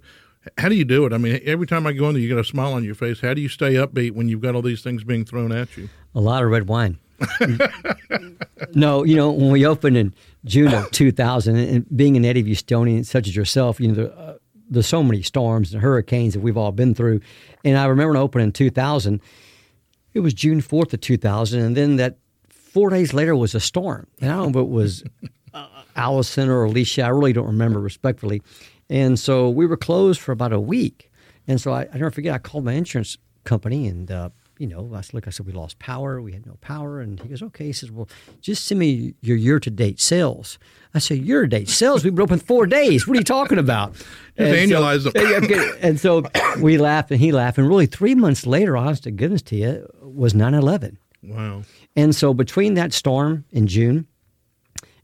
how 0.57 0.69
do 0.69 0.75
you 0.75 0.85
do 0.85 1.05
it? 1.05 1.13
I 1.13 1.17
mean, 1.17 1.39
every 1.45 1.67
time 1.67 1.87
I 1.87 1.93
go 1.93 2.09
in 2.09 2.13
there, 2.13 2.21
you 2.21 2.27
get 2.27 2.37
a 2.37 2.43
smile 2.43 2.73
on 2.73 2.83
your 2.83 2.95
face. 2.95 3.21
How 3.21 3.33
do 3.33 3.41
you 3.41 3.49
stay 3.49 3.75
upbeat 3.75 4.11
when 4.11 4.27
you've 4.27 4.41
got 4.41 4.55
all 4.55 4.61
these 4.61 4.81
things 4.81 5.03
being 5.03 5.25
thrown 5.25 5.51
at 5.51 5.75
you? 5.77 5.89
A 6.13 6.19
lot 6.19 6.43
of 6.43 6.49
red 6.49 6.67
wine. 6.67 6.99
no, 8.75 9.03
you 9.03 9.15
know, 9.15 9.31
when 9.31 9.51
we 9.51 9.65
opened 9.65 9.97
in 9.97 10.13
June 10.45 10.73
of 10.73 10.91
2000, 10.91 11.55
and 11.55 11.97
being 11.97 12.15
an 12.15 12.21
native 12.21 12.45
Houstonian 12.45 13.05
such 13.05 13.27
as 13.27 13.35
yourself, 13.35 13.79
you 13.79 13.89
know, 13.89 13.93
there, 13.93 14.17
uh, 14.17 14.33
there's 14.69 14.87
so 14.87 15.03
many 15.03 15.21
storms 15.21 15.73
and 15.73 15.81
hurricanes 15.81 16.33
that 16.33 16.39
we've 16.39 16.57
all 16.57 16.71
been 16.71 16.95
through. 16.95 17.21
And 17.63 17.77
I 17.77 17.85
remember 17.85 18.17
opening 18.17 18.47
in 18.47 18.51
2000 18.51 19.21
it 20.13 20.19
was 20.19 20.33
June 20.33 20.61
4th 20.61 20.93
of 20.93 21.01
2000. 21.01 21.59
And 21.59 21.77
then 21.77 21.95
that 21.97 22.17
four 22.49 22.89
days 22.89 23.13
later 23.13 23.35
was 23.35 23.55
a 23.55 23.59
storm. 23.59 24.07
And 24.21 24.31
I 24.31 24.35
don't 24.35 24.51
know 24.51 24.59
if 24.59 24.65
it 24.65 24.69
was 24.69 25.03
uh, 25.53 25.67
Allison 25.95 26.49
or 26.49 26.63
Alicia. 26.63 27.03
I 27.03 27.09
really 27.09 27.33
don't 27.33 27.47
remember 27.47 27.79
respectfully. 27.79 28.41
And 28.89 29.19
so 29.19 29.49
we 29.49 29.65
were 29.65 29.77
closed 29.77 30.19
for 30.19 30.31
about 30.31 30.53
a 30.53 30.59
week. 30.59 31.11
And 31.47 31.59
so 31.59 31.73
I, 31.73 31.87
I 31.91 31.97
never 31.97 32.11
forget, 32.11 32.33
I 32.33 32.37
called 32.37 32.65
my 32.65 32.73
insurance 32.73 33.17
company 33.43 33.87
and, 33.87 34.09
uh, 34.09 34.29
you 34.63 34.69
know, 34.69 34.89
I 34.95 35.01
said, 35.01 35.13
look, 35.13 35.27
I 35.27 35.29
said, 35.29 35.45
we 35.45 35.51
lost 35.51 35.77
power. 35.77 36.21
We 36.21 36.31
had 36.31 36.45
no 36.45 36.57
power. 36.61 37.01
And 37.01 37.19
he 37.19 37.27
goes, 37.27 37.43
okay. 37.43 37.65
He 37.65 37.73
says, 37.73 37.91
well, 37.91 38.07
just 38.39 38.65
send 38.65 38.79
me 38.79 39.13
your 39.19 39.35
year 39.35 39.59
to 39.59 39.69
date 39.69 39.99
sales. 39.99 40.57
I 40.93 40.99
said, 40.99 41.17
year 41.17 41.41
to 41.41 41.47
date 41.49 41.67
sales? 41.67 42.05
We've 42.05 42.15
been 42.15 42.23
open 42.23 42.39
four 42.39 42.65
days. 42.65 43.05
What 43.05 43.17
are 43.17 43.19
you 43.19 43.25
talking 43.25 43.57
about? 43.57 43.93
and 44.37 44.47
so, 44.69 44.81
them. 45.49 45.77
and 45.81 45.99
so 45.99 46.23
we 46.61 46.77
laughed 46.77 47.11
and 47.11 47.19
he 47.19 47.33
laughed. 47.33 47.57
And 47.57 47.67
really, 47.67 47.87
three 47.87 48.15
months 48.15 48.45
later, 48.45 48.77
honest 48.77 49.03
to 49.03 49.11
goodness 49.11 49.41
to 49.41 49.57
you, 49.57 49.85
was 50.01 50.33
9 50.33 50.53
11. 50.53 50.97
Wow. 51.23 51.63
And 51.97 52.15
so 52.15 52.33
between 52.33 52.75
that 52.75 52.93
storm 52.93 53.43
in 53.51 53.67
June 53.67 54.07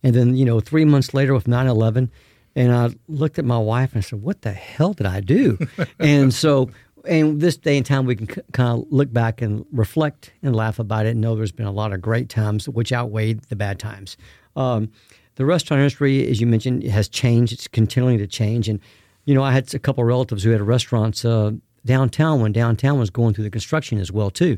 and 0.04 0.16
then, 0.16 0.38
you 0.38 0.46
know, 0.46 0.62
three 0.62 0.86
months 0.86 1.14
later 1.14 1.34
with 1.34 1.50
9 1.50 1.68
11, 1.68 2.10
and 2.56 2.74
I 2.74 2.90
looked 3.08 3.40
at 3.40 3.46
my 3.46 3.58
wife 3.58 3.94
and 3.94 4.00
I 4.00 4.02
said, 4.02 4.22
What 4.22 4.42
the 4.42 4.52
hell 4.52 4.94
did 4.94 5.06
I 5.06 5.20
do? 5.20 5.58
and 6.00 6.34
so, 6.34 6.70
and 7.06 7.42
this 7.42 7.58
day 7.58 7.78
and 7.78 7.86
time, 7.86 8.06
we 8.06 8.16
can 8.16 8.30
c- 8.30 8.42
kind 8.52 8.80
of 8.80 8.92
look 8.92 9.12
back 9.12 9.42
and 9.42 9.66
reflect 9.72 10.32
and 10.42 10.56
laugh 10.56 10.80
about 10.80 11.06
it 11.06 11.10
and 11.10 11.22
know 11.22 11.36
there's 11.36 11.52
been 11.52 11.66
a 11.66 11.72
lot 11.72 11.94
of 11.94 12.02
great 12.02 12.30
times 12.30 12.68
which 12.68 12.92
outweighed 12.92 13.44
the 13.44 13.56
bad 13.56 13.80
times. 13.80 14.18
Um, 14.56 14.92
the 15.36 15.46
restaurant 15.46 15.80
industry, 15.80 16.28
as 16.28 16.42
you 16.42 16.48
mentioned, 16.48 16.84
has 16.84 17.08
changed. 17.08 17.54
It's 17.54 17.68
continuing 17.68 18.18
to 18.18 18.28
change. 18.28 18.68
And, 18.68 18.80
you 19.26 19.34
know, 19.34 19.44
I 19.44 19.52
had 19.52 19.74
a 19.74 19.80
couple 19.80 20.04
relatives 20.04 20.44
who 20.44 20.50
had 20.52 20.62
restaurants 20.62 21.24
uh, 21.24 21.52
downtown 21.86 22.42
when 22.42 22.52
downtown 22.52 23.00
was 23.00 23.10
going 23.10 23.34
through 23.34 23.46
the 23.46 23.50
construction 23.50 24.00
as 24.00 24.12
well, 24.12 24.30
too. 24.30 24.58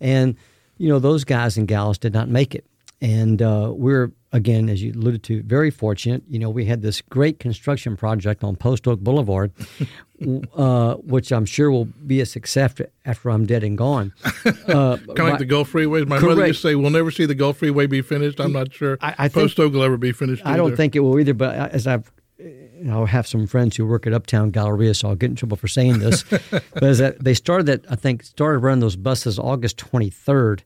And, 0.00 0.36
you 0.76 0.88
know, 0.88 0.98
those 0.98 1.24
guys 1.24 1.56
and 1.56 1.66
gals 1.66 1.98
did 1.98 2.12
not 2.12 2.28
make 2.28 2.54
it. 2.54 2.66
And 3.00 3.40
uh, 3.40 3.72
we're, 3.74 4.12
again, 4.32 4.68
as 4.68 4.82
you 4.82 4.92
alluded 4.92 5.22
to, 5.24 5.42
very 5.42 5.70
fortunate. 5.70 6.22
You 6.28 6.38
know, 6.38 6.50
we 6.50 6.64
had 6.64 6.82
this 6.82 7.00
great 7.00 7.38
construction 7.38 7.96
project 7.96 8.42
on 8.42 8.56
Post 8.56 8.88
Oak 8.88 9.00
Boulevard, 9.00 9.52
uh, 10.56 10.94
which 10.94 11.30
I'm 11.30 11.44
sure 11.44 11.70
will 11.70 11.84
be 11.84 12.20
a 12.20 12.26
success 12.26 12.74
after 13.04 13.30
I'm 13.30 13.46
dead 13.46 13.62
and 13.62 13.78
gone. 13.78 14.12
Uh, 14.68 14.96
kind 14.98 15.20
of 15.20 15.28
like 15.28 15.38
the 15.38 15.44
Gulf 15.44 15.70
Freeway. 15.70 16.04
My 16.04 16.18
correct. 16.18 16.36
mother 16.36 16.46
used 16.46 16.60
to 16.62 16.68
say, 16.68 16.74
we'll 16.74 16.90
never 16.90 17.10
see 17.10 17.24
the 17.24 17.34
Gulf 17.34 17.58
Freeway 17.58 17.86
be 17.86 18.02
finished. 18.02 18.38
I'm 18.38 18.52
not 18.52 18.72
sure 18.72 18.98
I, 19.00 19.14
I 19.18 19.28
Post 19.28 19.58
Oak 19.58 19.72
will 19.72 19.82
ever 19.82 19.96
be 19.96 20.12
finished. 20.12 20.42
I 20.44 20.56
don't 20.56 20.76
think 20.76 20.94
it 20.94 21.00
will 21.00 21.18
either, 21.18 21.32
but 21.34 21.54
as 21.72 21.86
I've 21.86 22.10
I 22.40 23.04
have 23.06 23.26
some 23.26 23.46
friends 23.46 23.76
who 23.76 23.86
work 23.86 24.06
at 24.06 24.12
Uptown 24.12 24.50
Galleria, 24.50 24.94
so 24.94 25.08
I'll 25.08 25.16
get 25.16 25.30
in 25.30 25.36
trouble 25.36 25.56
for 25.56 25.68
saying 25.68 25.98
this. 25.98 26.22
but 26.50 26.82
as 26.82 26.98
they 27.20 27.34
started 27.34 27.66
that, 27.66 27.84
I 27.90 27.96
think, 27.96 28.22
started 28.22 28.58
running 28.58 28.80
those 28.80 28.96
buses 28.96 29.38
August 29.38 29.78
23rd, 29.78 30.60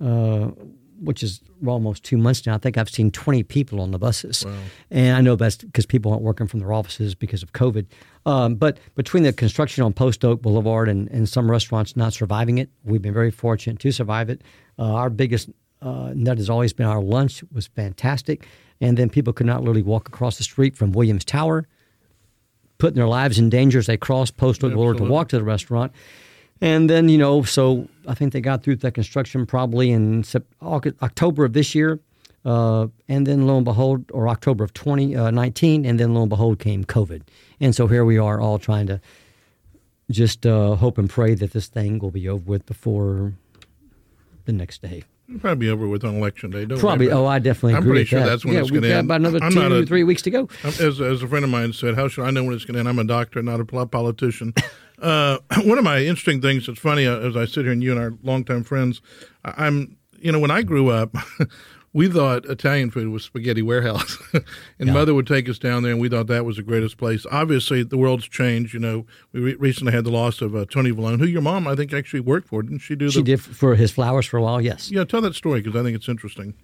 uh, 0.00 0.50
which 1.00 1.22
is 1.22 1.40
almost 1.66 2.04
two 2.04 2.16
months 2.16 2.46
now. 2.46 2.54
I 2.54 2.58
think 2.58 2.76
I've 2.76 2.90
seen 2.90 3.10
20 3.10 3.42
people 3.44 3.80
on 3.80 3.90
the 3.90 3.98
buses. 3.98 4.44
Wow. 4.44 4.54
And 4.90 5.16
I 5.16 5.20
know 5.20 5.36
that's 5.36 5.56
because 5.56 5.86
people 5.86 6.12
aren't 6.12 6.22
working 6.22 6.46
from 6.46 6.60
their 6.60 6.72
offices 6.72 7.14
because 7.14 7.42
of 7.42 7.52
COVID. 7.52 7.86
Um, 8.26 8.56
but 8.56 8.78
between 8.94 9.22
the 9.22 9.32
construction 9.32 9.84
on 9.84 9.92
Post 9.92 10.24
Oak 10.24 10.42
Boulevard 10.42 10.88
and, 10.88 11.08
and 11.10 11.28
some 11.28 11.50
restaurants 11.50 11.96
not 11.96 12.12
surviving 12.12 12.58
it, 12.58 12.70
we've 12.84 13.02
been 13.02 13.14
very 13.14 13.30
fortunate 13.30 13.78
to 13.80 13.92
survive 13.92 14.30
it. 14.30 14.42
Uh, 14.78 14.92
our 14.92 15.10
biggest 15.10 15.50
uh, 15.80 16.12
nut 16.14 16.38
has 16.38 16.50
always 16.50 16.72
been 16.72 16.86
our 16.86 17.00
lunch 17.00 17.42
was 17.52 17.66
fantastic 17.68 18.46
and 18.80 18.96
then 18.96 19.08
people 19.08 19.32
could 19.32 19.46
not 19.46 19.60
literally 19.60 19.82
walk 19.82 20.08
across 20.08 20.38
the 20.38 20.44
street 20.44 20.76
from 20.76 20.92
Williams 20.92 21.24
Tower, 21.24 21.66
putting 22.78 22.96
their 22.96 23.08
lives 23.08 23.38
in 23.38 23.50
danger 23.50 23.78
as 23.78 23.86
they 23.86 23.96
crossed 23.96 24.36
Post 24.36 24.62
Oak 24.62 24.72
Boulevard 24.72 24.98
to 24.98 25.04
walk 25.04 25.28
to 25.28 25.38
the 25.38 25.44
restaurant. 25.44 25.92
And 26.60 26.90
then, 26.90 27.08
you 27.08 27.18
know, 27.18 27.42
so 27.42 27.88
I 28.06 28.14
think 28.14 28.32
they 28.32 28.40
got 28.40 28.62
through 28.62 28.76
that 28.76 28.92
construction 28.94 29.46
probably 29.46 29.90
in 29.90 30.24
October 30.62 31.44
of 31.44 31.52
this 31.52 31.74
year. 31.74 32.00
Uh, 32.44 32.86
and 33.08 33.26
then 33.26 33.46
lo 33.46 33.56
and 33.56 33.64
behold, 33.64 34.04
or 34.12 34.28
October 34.28 34.64
of 34.64 34.72
2019, 34.72 35.84
uh, 35.84 35.88
and 35.88 36.00
then 36.00 36.14
lo 36.14 36.22
and 36.22 36.30
behold 36.30 36.58
came 36.58 36.84
COVID. 36.84 37.22
And 37.60 37.74
so 37.74 37.86
here 37.88 38.04
we 38.04 38.16
are 38.16 38.40
all 38.40 38.58
trying 38.58 38.86
to 38.86 39.00
just 40.10 40.46
uh, 40.46 40.74
hope 40.76 40.96
and 40.98 41.10
pray 41.10 41.34
that 41.34 41.52
this 41.52 41.66
thing 41.66 41.98
will 41.98 42.10
be 42.12 42.28
over 42.28 42.42
with 42.44 42.64
before 42.64 43.34
the 44.46 44.52
next 44.52 44.80
day. 44.82 45.02
It'll 45.28 45.40
probably 45.40 45.66
be 45.66 45.70
over 45.70 45.86
with 45.86 46.04
on 46.04 46.14
election 46.14 46.50
day. 46.50 46.64
Don't 46.64 46.78
Probably. 46.78 47.10
Oh. 47.10 47.26
I 47.26 47.38
definitely 47.38 47.74
I'm 47.74 47.82
agree 47.82 47.90
pretty 47.90 48.00
with 48.02 48.08
sure 48.08 48.20
that. 48.20 48.26
that's 48.26 48.44
when 48.46 48.54
yeah, 48.54 48.60
it's 48.60 48.70
going 48.70 48.82
to 48.82 48.88
got 48.88 48.94
end. 48.98 49.06
about 49.08 49.20
another 49.20 49.40
I'm 49.42 49.52
two, 49.52 49.60
a- 49.60 49.84
three 49.84 50.04
weeks 50.04 50.22
to 50.22 50.30
go. 50.30 50.48
I'm- 50.64 50.72
As, 50.80 51.00
as 51.02 51.22
a 51.22 51.28
friend 51.28 51.44
of 51.44 51.50
mine 51.50 51.74
said, 51.74 51.96
how 51.96 52.08
should 52.08 52.24
I 52.24 52.30
know 52.30 52.44
when 52.44 52.54
it's 52.54 52.64
going 52.64 52.74
to 52.74 52.78
end? 52.80 52.88
I'm 52.88 52.98
a 52.98 53.04
doctor, 53.04 53.42
not 53.42 53.60
a 53.60 53.64
politician. 53.86 54.54
Uh, 55.00 55.38
one 55.64 55.78
of 55.78 55.84
my 55.84 55.98
interesting 56.00 56.40
things 56.40 56.66
that's 56.66 56.78
funny 56.78 57.06
uh, 57.06 57.18
as 57.20 57.36
I 57.36 57.44
sit 57.44 57.64
here 57.64 57.72
and 57.72 57.82
you 57.82 57.92
and 57.92 58.00
our 58.00 58.14
longtime 58.22 58.64
friends, 58.64 59.00
I- 59.44 59.66
I'm, 59.66 59.96
you 60.20 60.32
know, 60.32 60.38
when 60.40 60.50
I 60.50 60.62
grew 60.62 60.88
up, 60.90 61.14
we 61.92 62.08
thought 62.08 62.44
Italian 62.46 62.90
food 62.90 63.08
was 63.08 63.24
spaghetti 63.24 63.62
warehouse. 63.62 64.18
and 64.34 64.44
Yeah. 64.88 64.92
mother 64.92 65.14
would 65.14 65.26
take 65.26 65.48
us 65.48 65.58
down 65.58 65.82
there 65.82 65.92
and 65.92 66.00
we 66.00 66.08
thought 66.08 66.26
that 66.26 66.44
was 66.44 66.56
the 66.56 66.62
greatest 66.62 66.96
place. 66.98 67.24
Obviously, 67.30 67.82
the 67.82 67.96
world's 67.96 68.26
changed. 68.28 68.74
You 68.74 68.80
know, 68.80 69.06
we 69.32 69.40
re- 69.40 69.54
recently 69.54 69.92
had 69.92 70.04
the 70.04 70.10
loss 70.10 70.40
of 70.42 70.54
uh, 70.56 70.64
Tony 70.70 70.90
Vallone, 70.90 71.18
who 71.20 71.26
your 71.26 71.42
mom, 71.42 71.66
I 71.68 71.74
think, 71.76 71.92
actually 71.92 72.20
worked 72.20 72.48
for. 72.48 72.62
Didn't 72.62 72.80
she 72.80 72.94
do 72.96 73.10
She 73.10 73.20
the. 73.20 73.24
did 73.24 73.40
for 73.40 73.74
his 73.76 73.90
flowers 73.92 74.26
for 74.26 74.36
a 74.36 74.42
while. 74.42 74.60
Yes. 74.60 74.90
Yeah, 74.90 75.04
tell 75.04 75.20
that 75.22 75.34
story 75.34 75.60
because 75.62 75.78
I 75.78 75.82
think 75.84 75.96
it's 75.96 76.08
interesting. 76.08 76.54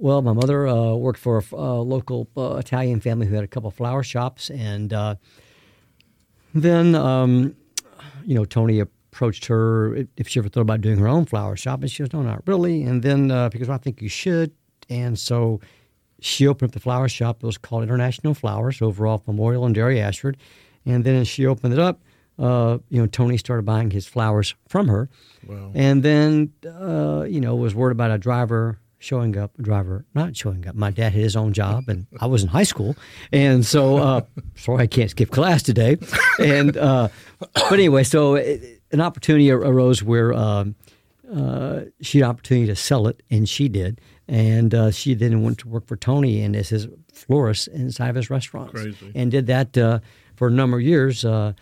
Well, 0.00 0.22
my 0.22 0.32
mother 0.32 0.66
uh, 0.68 0.94
worked 0.94 1.18
for 1.18 1.42
a 1.52 1.56
local 1.82 2.28
uh, 2.36 2.54
Italian 2.56 3.00
family 3.00 3.26
who 3.26 3.34
had 3.34 3.42
a 3.42 3.48
couple 3.48 3.70
flower 3.72 4.04
shops, 4.04 4.48
and 4.48 4.92
uh, 4.92 5.16
then 6.54 6.94
um, 6.94 7.54
you 8.24 8.34
know 8.34 8.44
Tony 8.44 8.80
approached 8.80 9.46
her 9.46 10.06
if- 10.16 10.28
she 10.28 10.38
ever 10.40 10.48
thought 10.48 10.60
about 10.62 10.80
doing 10.80 10.98
her 10.98 11.08
own 11.08 11.24
flower 11.24 11.56
shop, 11.56 11.80
and 11.82 11.90
she 11.90 12.02
goes, 12.02 12.12
"No, 12.12 12.22
not 12.22 12.42
really." 12.46 12.82
And 12.82 13.02
then 13.02 13.30
uh, 13.30 13.48
because 13.48 13.68
I 13.68 13.78
think 13.78 14.00
you 14.02 14.08
should, 14.08 14.52
and 14.88 15.18
so 15.18 15.60
she 16.20 16.46
opened 16.48 16.70
up 16.70 16.74
the 16.74 16.80
flower 16.80 17.08
shop. 17.08 17.38
It 17.42 17.46
was 17.46 17.58
called 17.58 17.82
International 17.84 18.34
Flowers 18.34 18.82
over 18.82 19.06
off 19.06 19.26
Memorial 19.26 19.64
and 19.66 19.74
Dairy 19.74 20.00
Ashford, 20.00 20.36
and 20.86 21.04
then 21.04 21.14
as 21.16 21.28
she 21.28 21.46
opened 21.46 21.72
it 21.74 21.78
up. 21.80 22.00
Uh, 22.40 22.78
you 22.88 23.00
know, 23.00 23.06
Tony 23.08 23.36
started 23.36 23.64
buying 23.64 23.90
his 23.90 24.06
flowers 24.06 24.54
from 24.68 24.86
her, 24.86 25.08
Wow. 25.44 25.72
and 25.74 26.04
then 26.04 26.52
uh, 26.64 27.26
you 27.28 27.40
know 27.40 27.56
was 27.56 27.74
worried 27.74 27.90
about 27.90 28.12
a 28.12 28.18
driver 28.18 28.78
showing 28.98 29.36
up, 29.36 29.52
driver 29.60 30.04
not 30.14 30.36
showing 30.36 30.66
up. 30.66 30.74
My 30.74 30.90
dad 30.90 31.12
had 31.12 31.22
his 31.22 31.36
own 31.36 31.52
job, 31.52 31.88
and 31.88 32.06
I 32.20 32.26
was 32.26 32.42
in 32.42 32.48
high 32.48 32.64
school, 32.64 32.96
and 33.32 33.64
so 33.64 33.96
uh, 33.98 34.20
sorry 34.56 34.82
I 34.82 34.86
can't 34.86 35.10
skip 35.10 35.30
class 35.30 35.62
today. 35.62 35.96
And 36.38 36.76
uh, 36.76 37.08
but 37.54 37.72
anyway, 37.72 38.04
so 38.04 38.34
it, 38.36 38.80
an 38.92 39.00
opportunity 39.00 39.50
arose 39.50 40.02
where 40.02 40.32
um, 40.34 40.74
uh, 41.34 41.82
she 42.00 42.18
had 42.18 42.24
an 42.24 42.30
opportunity 42.30 42.66
to 42.66 42.76
sell 42.76 43.06
it, 43.08 43.22
and 43.30 43.48
she 43.48 43.68
did. 43.68 44.00
And 44.30 44.74
uh, 44.74 44.90
she 44.90 45.14
then 45.14 45.42
went 45.42 45.58
to 45.58 45.68
work 45.68 45.86
for 45.86 45.96
Tony 45.96 46.42
and 46.42 46.54
as 46.54 46.68
his 46.68 46.86
florist 47.14 47.68
inside 47.68 48.10
of 48.10 48.16
his 48.16 48.28
restaurants, 48.28 48.72
Crazy. 48.72 49.12
and 49.14 49.30
did 49.30 49.46
that 49.46 49.76
uh, 49.78 50.00
for 50.36 50.48
a 50.48 50.50
number 50.50 50.76
of 50.76 50.82
years. 50.82 51.24
Uh, 51.24 51.54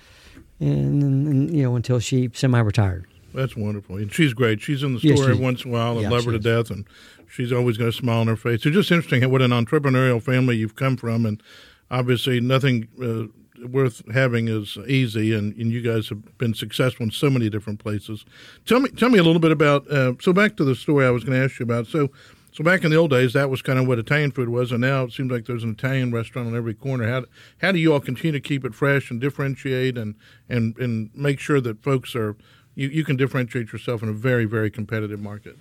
and, 0.58 1.02
and 1.02 1.56
you 1.56 1.62
know 1.62 1.76
until 1.76 1.98
she 2.00 2.30
semi-retired. 2.32 3.06
That's 3.34 3.54
wonderful. 3.54 3.96
And 3.98 4.10
she's 4.12 4.32
great. 4.32 4.62
She's 4.62 4.82
in 4.82 4.94
the 4.94 5.00
Yes, 5.00 5.18
store 5.18 5.30
every 5.30 5.44
once 5.44 5.64
in 5.64 5.70
a 5.70 5.74
while. 5.74 5.98
I 5.98 6.02
yeah, 6.02 6.10
love 6.10 6.24
her 6.24 6.32
to 6.32 6.38
death, 6.38 6.70
and 6.70 6.86
she's 7.28 7.52
always 7.52 7.76
got 7.76 7.88
a 7.88 7.92
smile 7.92 8.20
on 8.20 8.26
her 8.28 8.36
face. 8.36 8.64
It's 8.66 8.74
just 8.74 8.90
interesting 8.90 9.28
what 9.30 9.42
an 9.42 9.50
entrepreneurial 9.50 10.22
family 10.22 10.56
you've 10.56 10.76
come 10.76 10.96
from, 10.96 11.26
and 11.26 11.42
obviously 11.90 12.40
nothing 12.40 12.88
uh, 13.02 13.66
worth 13.66 14.02
having 14.12 14.48
is 14.48 14.76
easy. 14.86 15.34
And, 15.34 15.54
and 15.56 15.70
you 15.70 15.80
guys 15.80 16.08
have 16.08 16.38
been 16.38 16.54
successful 16.54 17.04
in 17.04 17.10
so 17.10 17.30
many 17.30 17.48
different 17.48 17.78
places. 17.78 18.24
Tell 18.66 18.80
me, 18.80 18.90
tell 18.90 19.08
me 19.08 19.18
a 19.18 19.22
little 19.22 19.40
bit 19.40 19.52
about. 19.52 19.90
Uh, 19.90 20.14
so 20.20 20.32
back 20.32 20.56
to 20.56 20.64
the 20.64 20.74
story 20.74 21.06
I 21.06 21.10
was 21.10 21.24
going 21.24 21.38
to 21.38 21.44
ask 21.44 21.58
you 21.58 21.64
about. 21.64 21.86
So. 21.86 22.10
So 22.52 22.64
back 22.64 22.84
in 22.84 22.90
the 22.90 22.96
old 22.96 23.10
days, 23.10 23.34
that 23.34 23.50
was 23.50 23.60
kind 23.60 23.78
of 23.78 23.86
what 23.86 23.98
Italian 23.98 24.30
food 24.30 24.48
was, 24.48 24.72
and 24.72 24.80
now 24.80 25.04
it 25.04 25.12
seems 25.12 25.30
like 25.30 25.44
there's 25.44 25.62
an 25.62 25.72
Italian 25.72 26.10
restaurant 26.10 26.48
on 26.48 26.56
every 26.56 26.72
corner. 26.72 27.06
How 27.06 27.24
how 27.60 27.70
do 27.70 27.78
you 27.78 27.92
all 27.92 28.00
continue 28.00 28.32
to 28.32 28.40
keep 28.40 28.64
it 28.64 28.74
fresh 28.74 29.10
and 29.10 29.20
differentiate 29.20 29.98
and 29.98 30.14
and 30.48 30.74
and 30.78 31.10
make 31.14 31.38
sure 31.38 31.60
that 31.60 31.82
folks 31.82 32.16
are 32.16 32.34
you, 32.74 32.88
you 32.88 33.04
can 33.04 33.16
differentiate 33.16 33.72
yourself 33.72 34.02
in 34.02 34.08
a 34.08 34.14
very 34.14 34.46
very 34.46 34.70
competitive 34.70 35.20
market? 35.20 35.58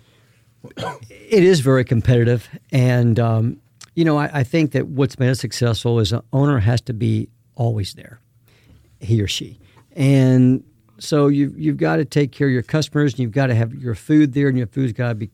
It 1.09 1.43
is 1.43 1.59
very 1.59 1.83
competitive, 1.83 2.47
and 2.71 3.19
um, 3.19 3.61
you 3.95 4.05
know 4.05 4.17
I, 4.17 4.39
I 4.39 4.43
think 4.43 4.71
that 4.71 4.87
what's 4.87 5.19
made 5.19 5.29
us 5.29 5.39
successful 5.39 5.99
is 5.99 6.11
an 6.11 6.21
owner 6.33 6.59
has 6.59 6.81
to 6.81 6.93
be 6.93 7.29
always 7.55 7.93
there, 7.93 8.19
he 8.99 9.21
or 9.21 9.27
she, 9.27 9.59
and 9.93 10.63
so 10.99 11.27
you 11.27 11.53
you've 11.57 11.77
got 11.77 11.97
to 11.97 12.05
take 12.05 12.31
care 12.31 12.47
of 12.47 12.53
your 12.53 12.63
customers, 12.63 13.13
and 13.13 13.19
you've 13.19 13.31
got 13.31 13.47
to 13.47 13.55
have 13.55 13.73
your 13.73 13.95
food 13.95 14.33
there, 14.33 14.47
and 14.47 14.57
your 14.57 14.67
food's 14.67 14.93
got 14.93 15.09
to 15.09 15.15
be 15.15 15.29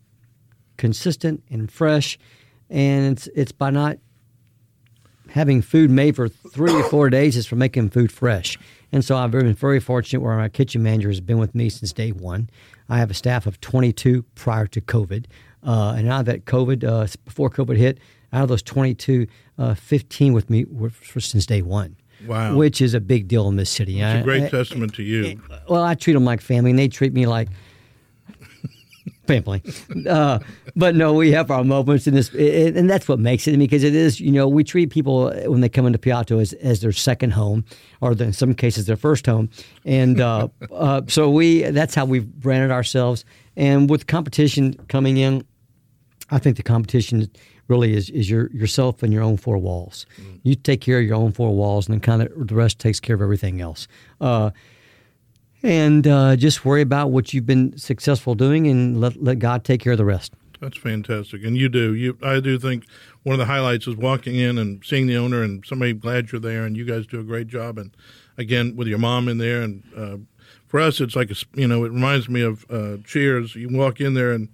consistent 0.77 1.43
and 1.49 1.71
fresh, 1.71 2.17
and 2.69 3.13
it's 3.13 3.27
it's 3.35 3.51
by 3.51 3.69
not 3.69 3.97
having 5.29 5.61
food 5.61 5.89
made 5.89 6.15
for 6.15 6.27
three 6.27 6.73
or 6.73 6.83
four 6.83 7.09
days 7.09 7.37
is 7.37 7.45
for 7.45 7.55
making 7.55 7.89
food 7.89 8.11
fresh. 8.11 8.57
And 8.91 9.03
so 9.05 9.15
I've 9.17 9.31
been 9.31 9.53
very 9.53 9.79
fortunate 9.79 10.19
where 10.21 10.35
my 10.35 10.49
kitchen 10.49 10.83
manager 10.83 11.07
has 11.09 11.21
been 11.21 11.37
with 11.37 11.55
me 11.55 11.69
since 11.69 11.93
day 11.93 12.11
one. 12.11 12.49
I 12.89 12.97
have 12.97 13.09
a 13.09 13.13
staff 13.13 13.45
of 13.45 13.59
22 13.61 14.23
prior 14.35 14.67
to 14.67 14.81
COVID. 14.81 15.25
Uh, 15.63 15.93
and 15.97 16.07
now 16.07 16.21
that 16.23 16.45
COVID, 16.45 16.83
uh, 16.83 17.07
before 17.23 17.49
COVID 17.49 17.77
hit, 17.77 17.99
out 18.33 18.43
of 18.43 18.49
those 18.49 18.63
22, 18.63 19.27
uh, 19.57 19.73
15 19.75 20.33
with 20.33 20.49
me 20.49 20.65
were 20.69 20.89
for, 20.89 21.19
since 21.19 21.45
day 21.45 21.61
one. 21.61 21.95
Wow. 22.27 22.55
Which 22.55 22.81
is 22.81 22.93
a 22.93 22.99
big 22.99 23.27
deal 23.27 23.47
in 23.47 23.55
this 23.55 23.69
city. 23.69 23.99
It's 23.99 24.15
a 24.15 24.19
I- 24.19 24.21
great 24.21 24.43
I- 24.43 24.49
testament 24.49 24.93
to 24.95 25.03
you. 25.03 25.41
well, 25.69 25.83
I 25.83 25.95
treat 25.95 26.13
them 26.13 26.25
like 26.25 26.41
family, 26.41 26.69
and 26.71 26.77
they 26.79 26.87
treat 26.87 27.13
me 27.13 27.25
like 27.25 27.47
family. 29.27 29.61
Uh, 30.09 30.39
but 30.75 30.95
no, 30.95 31.13
we 31.13 31.31
have 31.31 31.51
our 31.51 31.63
moments 31.63 32.07
in 32.07 32.13
this, 32.13 32.29
and 32.33 32.89
that's 32.89 33.07
what 33.07 33.19
makes 33.19 33.47
it. 33.47 33.57
Because 33.57 33.83
it 33.83 33.95
is, 33.95 34.19
you 34.19 34.31
know, 34.31 34.47
we 34.47 34.63
treat 34.63 34.89
people 34.89 35.31
when 35.45 35.61
they 35.61 35.69
come 35.69 35.85
into 35.85 35.99
Piatto 35.99 36.41
as, 36.41 36.53
as 36.53 36.81
their 36.81 36.91
second 36.91 37.31
home, 37.31 37.63
or 38.01 38.13
in 38.13 38.33
some 38.33 38.53
cases 38.53 38.85
their 38.85 38.97
first 38.97 39.25
home, 39.25 39.49
and 39.85 40.19
uh, 40.19 40.47
uh, 40.71 41.01
so 41.07 41.29
we 41.29 41.63
that's 41.63 41.95
how 41.95 42.05
we've 42.05 42.27
branded 42.27 42.71
ourselves. 42.71 43.25
And 43.55 43.89
with 43.89 44.07
competition 44.07 44.73
coming 44.87 45.17
in, 45.17 45.45
I 46.29 46.39
think 46.39 46.57
the 46.57 46.63
competition 46.63 47.29
really 47.67 47.93
is, 47.93 48.09
is 48.09 48.29
your 48.29 48.49
yourself 48.51 49.03
and 49.03 49.13
your 49.13 49.23
own 49.23 49.37
four 49.37 49.57
walls. 49.57 50.05
You 50.43 50.55
take 50.55 50.81
care 50.81 50.99
of 50.99 51.05
your 51.05 51.15
own 51.15 51.31
four 51.31 51.53
walls, 51.55 51.87
and 51.87 51.93
then 51.93 52.01
kind 52.01 52.21
of 52.21 52.47
the 52.47 52.55
rest 52.55 52.79
takes 52.79 52.99
care 52.99 53.15
of 53.15 53.21
everything 53.21 53.61
else. 53.61 53.87
Uh, 54.19 54.51
and 55.63 56.07
uh, 56.07 56.35
just 56.35 56.65
worry 56.65 56.81
about 56.81 57.11
what 57.11 57.33
you've 57.33 57.45
been 57.45 57.77
successful 57.77 58.35
doing, 58.35 58.67
and 58.67 58.99
let 58.99 59.21
let 59.21 59.39
God 59.39 59.63
take 59.63 59.81
care 59.81 59.91
of 59.93 59.97
the 59.97 60.05
rest. 60.05 60.33
That's 60.59 60.77
fantastic, 60.77 61.43
and 61.43 61.57
you 61.57 61.69
do. 61.69 61.93
You, 61.95 62.17
I 62.21 62.39
do 62.39 62.59
think 62.59 62.85
one 63.23 63.33
of 63.33 63.39
the 63.39 63.45
highlights 63.45 63.87
is 63.87 63.95
walking 63.95 64.35
in 64.35 64.57
and 64.59 64.83
seeing 64.85 65.07
the 65.07 65.17
owner 65.17 65.41
and 65.41 65.65
somebody 65.65 65.93
glad 65.93 66.31
you're 66.31 66.41
there, 66.41 66.65
and 66.65 66.77
you 66.77 66.85
guys 66.85 67.07
do 67.07 67.19
a 67.19 67.23
great 67.23 67.47
job. 67.47 67.77
And 67.79 67.95
again, 68.37 68.75
with 68.75 68.87
your 68.87 68.99
mom 68.99 69.27
in 69.27 69.39
there, 69.39 69.61
and 69.63 69.83
uh, 69.97 70.17
for 70.67 70.79
us, 70.79 71.01
it's 71.01 71.15
like 71.15 71.31
a 71.31 71.35
you 71.55 71.67
know, 71.67 71.83
it 71.83 71.91
reminds 71.91 72.29
me 72.29 72.41
of 72.41 72.65
uh, 72.69 72.97
Cheers. 73.03 73.55
You 73.55 73.69
walk 73.75 73.99
in 73.99 74.13
there 74.13 74.31
and 74.33 74.49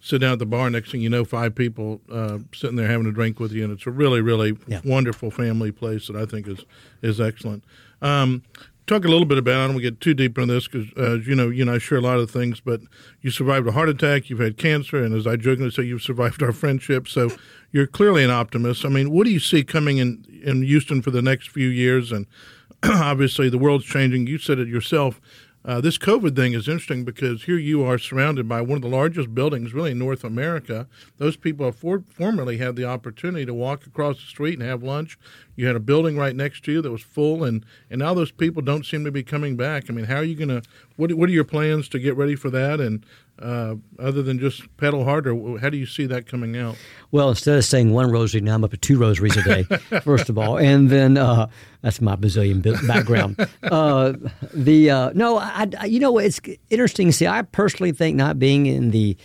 sit 0.00 0.20
down 0.20 0.34
at 0.34 0.38
the 0.38 0.46
bar. 0.46 0.70
Next 0.70 0.92
thing 0.92 1.00
you 1.00 1.10
know, 1.10 1.24
five 1.24 1.56
people 1.56 2.00
uh, 2.08 2.38
sitting 2.54 2.76
there 2.76 2.86
having 2.86 3.06
a 3.08 3.12
drink 3.12 3.40
with 3.40 3.50
you, 3.50 3.64
and 3.64 3.72
it's 3.72 3.84
a 3.86 3.90
really, 3.90 4.20
really 4.20 4.56
Yeah. 4.68 4.80
wonderful 4.84 5.32
family 5.32 5.72
place 5.72 6.06
that 6.06 6.14
I 6.14 6.24
think 6.24 6.46
is 6.46 6.64
is 7.02 7.20
excellent. 7.20 7.64
Um, 8.00 8.42
talk 8.88 9.04
a 9.04 9.08
little 9.08 9.26
bit 9.26 9.38
about. 9.38 9.56
I 9.56 9.66
don't 9.66 9.74
want 9.74 9.84
to 9.84 9.90
get 9.90 10.00
too 10.00 10.14
deep 10.14 10.38
into 10.38 10.54
this 10.54 10.66
because, 10.66 10.88
uh, 10.96 11.18
you 11.18 11.34
know, 11.34 11.48
you 11.48 11.62
and 11.62 11.70
I 11.70 11.78
share 11.78 11.98
a 11.98 12.00
lot 12.00 12.18
of 12.18 12.30
things. 12.30 12.60
But 12.60 12.80
you 13.20 13.30
survived 13.30 13.68
a 13.68 13.72
heart 13.72 13.88
attack. 13.88 14.30
You've 14.30 14.40
had 14.40 14.56
cancer, 14.56 15.02
and 15.02 15.14
as 15.14 15.26
I 15.26 15.36
jokingly 15.36 15.70
say, 15.70 15.84
you've 15.84 16.02
survived 16.02 16.42
our 16.42 16.52
friendship. 16.52 17.06
So 17.06 17.30
you're 17.72 17.86
clearly 17.86 18.24
an 18.24 18.30
optimist. 18.30 18.84
I 18.84 18.88
mean, 18.88 19.10
what 19.10 19.24
do 19.24 19.30
you 19.30 19.40
see 19.40 19.62
coming 19.62 19.98
in 19.98 20.24
in 20.42 20.62
Houston 20.62 21.02
for 21.02 21.10
the 21.10 21.22
next 21.22 21.50
few 21.50 21.68
years? 21.68 22.10
And 22.10 22.26
obviously, 22.82 23.48
the 23.48 23.58
world's 23.58 23.84
changing. 23.84 24.26
You 24.26 24.38
said 24.38 24.58
it 24.58 24.68
yourself. 24.68 25.20
Uh, 25.64 25.80
this 25.80 25.98
COVID 25.98 26.36
thing 26.36 26.52
is 26.54 26.68
interesting 26.68 27.04
because 27.04 27.44
here 27.44 27.58
you 27.58 27.82
are 27.82 27.98
surrounded 27.98 28.48
by 28.48 28.60
one 28.60 28.76
of 28.76 28.82
the 28.82 28.88
largest 28.88 29.34
buildings, 29.34 29.74
really, 29.74 29.90
in 29.90 29.98
North 29.98 30.22
America. 30.22 30.86
Those 31.18 31.36
people 31.36 31.66
have 31.66 31.76
for- 31.76 32.04
formerly 32.08 32.58
had 32.58 32.76
the 32.76 32.84
opportunity 32.84 33.44
to 33.44 33.52
walk 33.52 33.84
across 33.84 34.16
the 34.16 34.26
street 34.26 34.58
and 34.58 34.66
have 34.66 34.82
lunch. 34.82 35.18
You 35.56 35.66
had 35.66 35.76
a 35.76 35.80
building 35.80 36.16
right 36.16 36.34
next 36.34 36.64
to 36.64 36.72
you 36.72 36.82
that 36.82 36.92
was 36.92 37.02
full, 37.02 37.42
and, 37.42 37.66
and 37.90 37.98
now 37.98 38.14
those 38.14 38.30
people 38.30 38.62
don't 38.62 38.86
seem 38.86 39.04
to 39.04 39.10
be 39.10 39.24
coming 39.24 39.56
back. 39.56 39.84
I 39.88 39.92
mean, 39.92 40.06
how 40.06 40.16
are 40.16 40.24
you 40.24 40.36
going 40.36 40.48
to? 40.48 40.62
What 40.96 41.12
What 41.14 41.28
are 41.28 41.32
your 41.32 41.44
plans 41.44 41.88
to 41.90 41.98
get 41.98 42.16
ready 42.16 42.36
for 42.36 42.50
that? 42.50 42.80
And 42.80 43.04
uh, 43.40 43.76
other 43.98 44.22
than 44.22 44.38
just 44.38 44.62
pedal 44.76 45.04
harder, 45.04 45.34
how 45.58 45.68
do 45.70 45.76
you 45.76 45.86
see 45.86 46.06
that 46.06 46.26
coming 46.26 46.56
out? 46.56 46.76
Well, 47.10 47.28
instead 47.30 47.56
of 47.56 47.64
saying 47.64 47.92
one 47.92 48.10
rosary, 48.10 48.40
now 48.40 48.54
I'm 48.54 48.64
up 48.64 48.70
to 48.72 48.76
two 48.76 48.98
rosaries 48.98 49.36
a 49.36 49.42
day. 49.42 49.62
first 50.02 50.28
of 50.28 50.36
all, 50.38 50.58
and 50.58 50.90
then 50.90 51.16
uh, 51.16 51.48
that's 51.80 52.00
my 52.00 52.16
Brazilian 52.16 52.60
background. 52.60 53.36
uh, 53.62 54.12
the 54.52 54.90
uh, 54.90 55.10
no, 55.14 55.38
I, 55.38 55.68
I- 55.78 55.86
you 55.86 56.00
know 56.00 56.18
it's 56.18 56.40
interesting. 56.70 57.12
See, 57.12 57.26
I 57.26 57.42
personally 57.42 57.92
think 57.92 58.16
not 58.16 58.38
being 58.38 58.66
in 58.66 58.90
the 58.90 59.16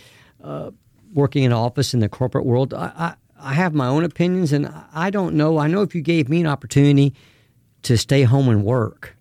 uh, 0.42 0.70
working 1.12 1.42
in 1.44 1.52
office 1.52 1.94
in 1.94 2.00
the 2.00 2.08
corporate 2.08 2.44
world, 2.46 2.72
I, 2.74 2.92
I 2.96 3.14
I 3.50 3.52
have 3.54 3.74
my 3.74 3.88
own 3.88 4.04
opinions, 4.04 4.52
and 4.52 4.72
I 4.94 5.10
don't 5.10 5.34
know. 5.34 5.58
I 5.58 5.66
know 5.66 5.82
if 5.82 5.94
you 5.94 6.00
gave 6.02 6.28
me 6.28 6.40
an 6.40 6.46
opportunity 6.46 7.14
to 7.82 7.98
stay 7.98 8.22
home 8.22 8.48
and 8.48 8.64
work, 8.64 9.14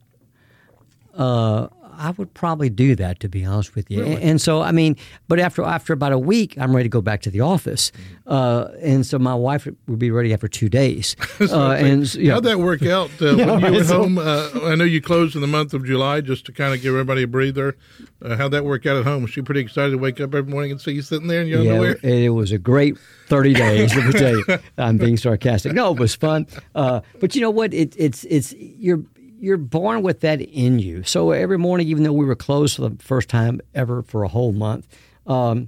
uh, 1.16 1.68
I 1.98 2.12
would 2.12 2.34
probably 2.34 2.70
do 2.70 2.96
that 2.96 3.20
to 3.22 3.30
be 3.30 3.46
honest 3.46 3.76
with 3.76 3.90
you. 3.90 4.02
Really? 4.02 4.16
And, 4.16 4.24
and, 4.24 4.42
so, 4.42 4.62
I 4.62 4.72
mean, 4.72 4.96
but 5.28 5.40
after 5.40 5.64
after 5.64 5.94
about 5.94 6.12
a 6.12 6.20
week, 6.20 6.58
I'm 6.58 6.76
ready 6.76 6.90
to 6.90 6.92
go 6.92 7.02
back 7.02 7.22
to 7.22 7.30
the 7.30 7.42
office, 7.42 7.92
uh, 8.28 8.68
and 8.82 9.06
so 9.06 9.20
my 9.20 9.36
wife 9.36 9.68
would 9.88 10.00
be 10.00 10.12
ready 10.12 10.34
after 10.34 10.48
two 10.48 10.70
days. 10.70 11.16
Uh, 11.54 11.72
and 11.72 12.08
how'd 12.28 12.44
that 12.46 12.60
work 12.60 12.84
out 12.84 13.10
uh, 13.22 13.36
when 13.36 13.60
you 13.60 13.72
went 13.74 13.86
home? 13.86 14.18
Uh, 14.18 14.50
I 14.64 14.76
know 14.76 14.86
you 14.86 15.02
closed 15.02 15.36
in 15.36 15.42
the 15.42 15.48
month 15.48 15.74
of 15.74 15.86
July 15.86 16.22
just 16.22 16.46
to 16.46 16.52
kind 16.52 16.74
of 16.74 16.82
give 16.82 16.94
everybody 16.94 17.24
a 17.24 17.28
breather. 17.28 17.76
Uh, 18.22 18.38
how'd 18.38 18.52
that 18.52 18.64
work 18.64 18.86
out 18.86 18.96
at 18.96 19.04
home? 19.04 19.24
Was 19.24 19.32
she 19.32 19.42
pretty 19.42 19.60
excited 19.60 19.92
to 19.92 19.98
wake 19.98 20.22
up 20.22 20.34
every 20.34 20.50
morning 20.50 20.72
and 20.72 20.80
see 20.80 20.94
you 20.94 21.02
sitting 21.02 21.28
there 21.28 21.42
in 21.42 21.48
your 21.48 21.62
yeah, 21.62 21.72
underwear? 21.72 21.98
It 22.02 22.30
was 22.30 22.52
a 22.52 22.58
great 22.58 22.98
30 23.28 23.54
days. 23.54 23.96
let 23.96 24.06
me 24.06 24.14
tell 24.14 24.32
you, 24.32 24.46
I'm 24.78 24.98
being 24.98 25.18
sarcastic. 25.18 25.74
No, 25.74 25.92
it 25.92 26.00
was 26.00 26.16
fun. 26.16 26.48
Uh, 26.76 27.02
but 27.20 27.36
you 27.36 27.42
know 27.42 27.52
what? 27.52 27.74
It, 27.74 27.96
it's 27.98 28.24
it's 28.26 28.54
you're 28.54 29.04
you're 29.44 29.58
born 29.58 30.04
with 30.04 30.22
that 30.22 30.40
in 30.40 30.80
you. 30.80 31.04
So 31.04 31.32
every 31.32 31.58
morning, 31.58 31.86
even 31.90 32.04
though 32.04 32.14
we 32.14 32.26
were 32.26 32.36
closed 32.36 32.78
for 32.78 32.88
the 32.88 33.04
first 33.04 33.28
time 33.28 33.60
ever 33.76 34.02
for 34.02 34.24
a 34.24 34.30
whole 34.30 34.54
month, 34.54 34.88
um, 35.28 35.68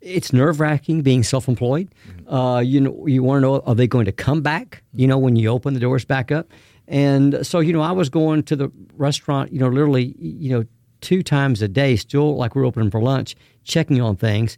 it's 0.00 0.32
nerve 0.32 0.60
wracking 0.60 1.02
being 1.02 1.24
self 1.24 1.48
employed. 1.48 1.92
Uh, 2.28 2.62
you 2.64 2.80
know, 2.80 3.04
you 3.08 3.24
want 3.24 3.38
to 3.38 3.40
know 3.40 3.58
are 3.66 3.74
they 3.74 3.88
going 3.88 4.04
to 4.04 4.12
come 4.12 4.42
back? 4.42 4.84
You 4.94 5.08
know, 5.08 5.18
when 5.18 5.34
you 5.34 5.48
open 5.48 5.74
the 5.74 5.80
doors 5.80 6.04
back 6.04 6.30
up, 6.30 6.52
and 6.86 7.44
so 7.44 7.58
you 7.58 7.72
know, 7.72 7.80
I 7.80 7.90
was 7.90 8.08
going 8.08 8.44
to 8.44 8.54
the 8.54 8.70
restaurant. 8.96 9.52
You 9.52 9.58
know, 9.58 9.68
literally, 9.68 10.14
you 10.20 10.56
know, 10.56 10.64
two 11.00 11.24
times 11.24 11.60
a 11.62 11.68
day, 11.68 11.96
still 11.96 12.36
like 12.36 12.54
we're 12.54 12.64
opening 12.64 12.92
for 12.92 13.02
lunch, 13.02 13.34
checking 13.64 14.00
on 14.00 14.14
things. 14.14 14.56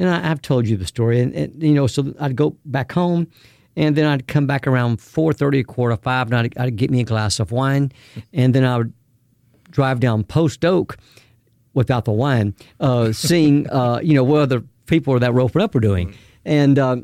And 0.00 0.08
I, 0.10 0.20
have 0.22 0.42
told 0.42 0.66
you 0.66 0.76
the 0.76 0.86
story, 0.86 1.20
and, 1.20 1.32
and 1.34 1.62
you 1.62 1.74
know, 1.74 1.86
so 1.86 2.12
I'd 2.18 2.34
go 2.34 2.56
back 2.64 2.90
home 2.90 3.28
and 3.78 3.94
then 3.94 4.06
I'd 4.06 4.26
come 4.26 4.48
back 4.48 4.66
around 4.66 5.00
four 5.00 5.32
thirty, 5.32 5.62
quarter 5.62 5.96
five, 5.96 6.26
and 6.26 6.34
I'd, 6.34 6.58
I'd, 6.58 6.76
get 6.76 6.90
me 6.90 7.00
a 7.00 7.04
glass 7.04 7.38
of 7.38 7.52
wine, 7.52 7.92
and 8.32 8.52
then 8.52 8.64
I 8.64 8.78
would 8.78 8.92
drive 9.70 10.00
down 10.00 10.24
Post 10.24 10.64
Oak 10.64 10.98
without 11.74 12.04
the 12.04 12.10
wine, 12.10 12.56
uh, 12.80 13.12
seeing 13.12 13.70
uh, 13.70 14.00
you 14.02 14.14
know 14.14 14.24
what 14.24 14.40
other 14.40 14.64
people 14.86 15.16
that 15.18 15.30
open 15.30 15.62
up 15.62 15.74
were 15.74 15.80
doing, 15.80 16.12
and 16.44 16.76
uh, 16.76 16.96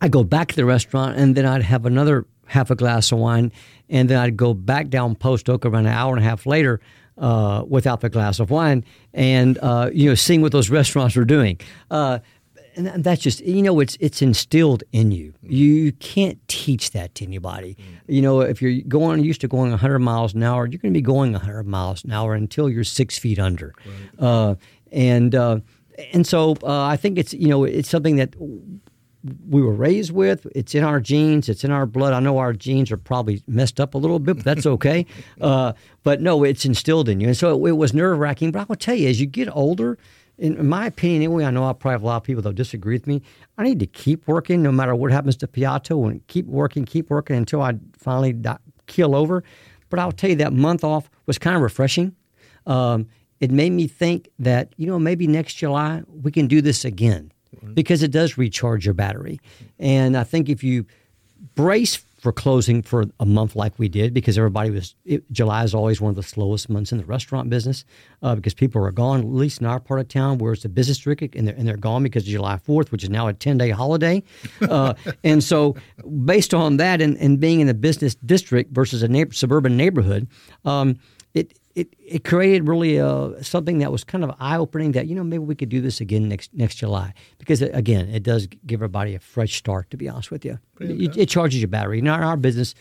I'd 0.00 0.10
go 0.10 0.24
back 0.24 0.48
to 0.48 0.56
the 0.56 0.64
restaurant, 0.64 1.16
and 1.16 1.36
then 1.36 1.46
I'd 1.46 1.62
have 1.62 1.86
another 1.86 2.26
half 2.46 2.70
a 2.72 2.74
glass 2.74 3.12
of 3.12 3.18
wine, 3.18 3.52
and 3.88 4.10
then 4.10 4.18
I'd 4.18 4.36
go 4.36 4.54
back 4.54 4.88
down 4.88 5.14
Post 5.14 5.48
Oak 5.48 5.64
around 5.64 5.86
an 5.86 5.92
hour 5.92 6.14
and 6.14 6.24
a 6.24 6.28
half 6.28 6.44
later. 6.46 6.80
Uh, 7.18 7.62
without 7.68 8.00
the 8.00 8.08
glass 8.08 8.40
of 8.40 8.50
wine, 8.50 8.82
and 9.12 9.58
uh, 9.58 9.90
you 9.92 10.08
know, 10.08 10.14
seeing 10.14 10.40
what 10.40 10.50
those 10.50 10.70
restaurants 10.80 11.14
were 11.14 11.26
doing. 11.26 11.60
Uh, 11.90 12.18
and 12.76 13.04
that's 13.04 13.20
just 13.20 13.40
you 13.40 13.62
know 13.62 13.80
it's 13.80 13.96
it's 14.00 14.22
instilled 14.22 14.82
in 14.92 15.10
you. 15.10 15.34
You 15.42 15.92
can't 15.92 16.38
teach 16.48 16.92
that 16.92 17.14
to 17.16 17.24
anybody. 17.24 17.76
You 18.06 18.22
know, 18.22 18.40
if 18.40 18.62
you're 18.62 18.82
going 18.88 19.22
used 19.24 19.40
to 19.42 19.48
going 19.48 19.70
100 19.70 19.98
miles 19.98 20.34
an 20.34 20.42
hour, 20.42 20.66
you're 20.66 20.78
going 20.78 20.92
to 20.92 20.98
be 20.98 21.02
going 21.02 21.32
100 21.32 21.64
miles 21.64 22.04
an 22.04 22.12
hour 22.12 22.34
until 22.34 22.68
you're 22.68 22.84
six 22.84 23.18
feet 23.18 23.38
under. 23.38 23.74
Right. 23.84 24.26
Uh, 24.26 24.54
and 24.90 25.34
uh, 25.34 25.60
and 26.12 26.26
so 26.26 26.56
uh, 26.62 26.84
I 26.84 26.96
think 26.96 27.18
it's 27.18 27.34
you 27.34 27.48
know 27.48 27.64
it's 27.64 27.88
something 27.88 28.16
that 28.16 28.34
we 29.48 29.62
were 29.62 29.72
raised 29.72 30.12
with. 30.12 30.46
It's 30.54 30.74
in 30.74 30.82
our 30.82 31.00
genes. 31.00 31.48
It's 31.48 31.64
in 31.64 31.70
our 31.70 31.86
blood. 31.86 32.12
I 32.12 32.20
know 32.20 32.38
our 32.38 32.52
genes 32.52 32.90
are 32.90 32.96
probably 32.96 33.42
messed 33.46 33.78
up 33.78 33.94
a 33.94 33.98
little 33.98 34.18
bit, 34.18 34.36
but 34.36 34.44
that's 34.44 34.66
okay. 34.66 35.06
uh, 35.40 35.74
but 36.02 36.20
no, 36.20 36.42
it's 36.44 36.64
instilled 36.64 37.08
in 37.08 37.20
you, 37.20 37.28
and 37.28 37.36
so 37.36 37.64
it, 37.64 37.70
it 37.70 37.72
was 37.72 37.94
nerve 37.94 38.18
wracking. 38.18 38.50
But 38.50 38.60
I 38.60 38.64
will 38.64 38.76
tell 38.76 38.94
you, 38.94 39.08
as 39.08 39.20
you 39.20 39.26
get 39.26 39.48
older, 39.54 39.98
in 40.42 40.68
my 40.68 40.86
opinion, 40.86 41.22
anyway, 41.22 41.44
I 41.44 41.50
know 41.50 41.64
I 41.64 41.72
probably 41.72 41.92
have 41.92 42.02
a 42.02 42.06
lot 42.06 42.16
of 42.16 42.24
people 42.24 42.42
that 42.42 42.56
disagree 42.56 42.96
with 42.96 43.06
me. 43.06 43.22
I 43.58 43.62
need 43.62 43.78
to 43.78 43.86
keep 43.86 44.26
working 44.26 44.60
no 44.60 44.72
matter 44.72 44.92
what 44.92 45.12
happens 45.12 45.36
to 45.36 45.46
Piatto 45.46 46.10
and 46.10 46.26
keep 46.26 46.46
working, 46.46 46.84
keep 46.84 47.10
working 47.10 47.36
until 47.36 47.62
I 47.62 47.74
finally 47.96 48.32
die, 48.32 48.58
keel 48.88 49.14
over. 49.14 49.44
But 49.88 50.00
I'll 50.00 50.10
tell 50.10 50.30
you 50.30 50.36
that 50.36 50.52
month 50.52 50.82
off 50.82 51.08
was 51.26 51.38
kind 51.38 51.54
of 51.54 51.62
refreshing. 51.62 52.16
Um, 52.66 53.06
it 53.38 53.52
made 53.52 53.70
me 53.70 53.86
think 53.86 54.30
that, 54.40 54.72
you 54.76 54.86
know, 54.88 54.98
maybe 54.98 55.28
next 55.28 55.54
July 55.54 56.02
we 56.08 56.32
can 56.32 56.48
do 56.48 56.60
this 56.60 56.84
again 56.84 57.32
mm-hmm. 57.54 57.74
because 57.74 58.02
it 58.02 58.10
does 58.10 58.36
recharge 58.36 58.84
your 58.84 58.94
battery. 58.94 59.40
And 59.78 60.16
I 60.16 60.24
think 60.24 60.48
if 60.48 60.64
you 60.64 60.86
brace 61.54 62.04
for 62.22 62.32
closing 62.32 62.82
for 62.82 63.04
a 63.18 63.26
month 63.26 63.56
like 63.56 63.76
we 63.80 63.88
did 63.88 64.14
because 64.14 64.38
everybody 64.38 64.70
was 64.70 64.94
it, 65.04 65.30
July 65.32 65.64
is 65.64 65.74
always 65.74 66.00
one 66.00 66.10
of 66.10 66.14
the 66.14 66.22
slowest 66.22 66.70
months 66.70 66.92
in 66.92 66.98
the 66.98 67.04
restaurant 67.04 67.50
business 67.50 67.84
uh, 68.22 68.36
because 68.36 68.54
people 68.54 68.82
are 68.84 68.92
gone 68.92 69.18
at 69.18 69.26
least 69.26 69.60
in 69.60 69.66
our 69.66 69.80
part 69.80 69.98
of 69.98 70.06
town 70.06 70.38
where 70.38 70.52
it's 70.52 70.64
a 70.64 70.68
business 70.68 70.98
district 70.98 71.34
and 71.34 71.48
they're, 71.48 71.56
and 71.56 71.66
they're 71.66 71.76
gone 71.76 72.04
because 72.04 72.22
of 72.22 72.28
July 72.28 72.56
4th 72.56 72.92
which 72.92 73.02
is 73.02 73.10
now 73.10 73.26
a 73.26 73.32
10 73.32 73.58
day 73.58 73.70
holiday. 73.70 74.22
Uh, 74.60 74.94
and 75.24 75.42
so 75.42 75.74
based 76.24 76.54
on 76.54 76.76
that 76.76 77.00
and, 77.00 77.16
and 77.16 77.40
being 77.40 77.58
in 77.58 77.68
a 77.68 77.74
business 77.74 78.14
district 78.14 78.72
versus 78.72 79.02
a 79.02 79.08
neighbor, 79.08 79.34
suburban 79.34 79.76
neighborhood 79.76 80.28
um, 80.64 80.96
it 81.34 81.58
it, 81.74 81.94
it 81.98 82.24
created 82.24 82.68
really 82.68 83.00
uh, 83.00 83.42
something 83.42 83.78
that 83.78 83.90
was 83.90 84.04
kind 84.04 84.24
of 84.24 84.34
eye 84.38 84.58
opening 84.58 84.92
that 84.92 85.06
you 85.06 85.14
know 85.14 85.24
maybe 85.24 85.44
we 85.44 85.54
could 85.54 85.70
do 85.70 85.80
this 85.80 86.00
again 86.00 86.28
next 86.28 86.52
next 86.52 86.76
July. 86.76 87.14
Because 87.38 87.62
it, 87.62 87.74
again 87.74 88.08
it 88.08 88.22
does 88.22 88.46
give 88.66 88.78
everybody 88.78 89.14
a 89.14 89.18
fresh 89.18 89.56
start 89.56 89.90
to 89.90 89.96
be 89.96 90.08
honest 90.08 90.30
with 90.30 90.44
you. 90.44 90.58
It, 90.80 91.16
it, 91.16 91.28
charges 91.28 91.60
your 91.60 91.68
battery. 91.68 91.98
In 91.98 92.08
our, 92.08 92.22
our, 92.22 92.36
business 92.36 92.74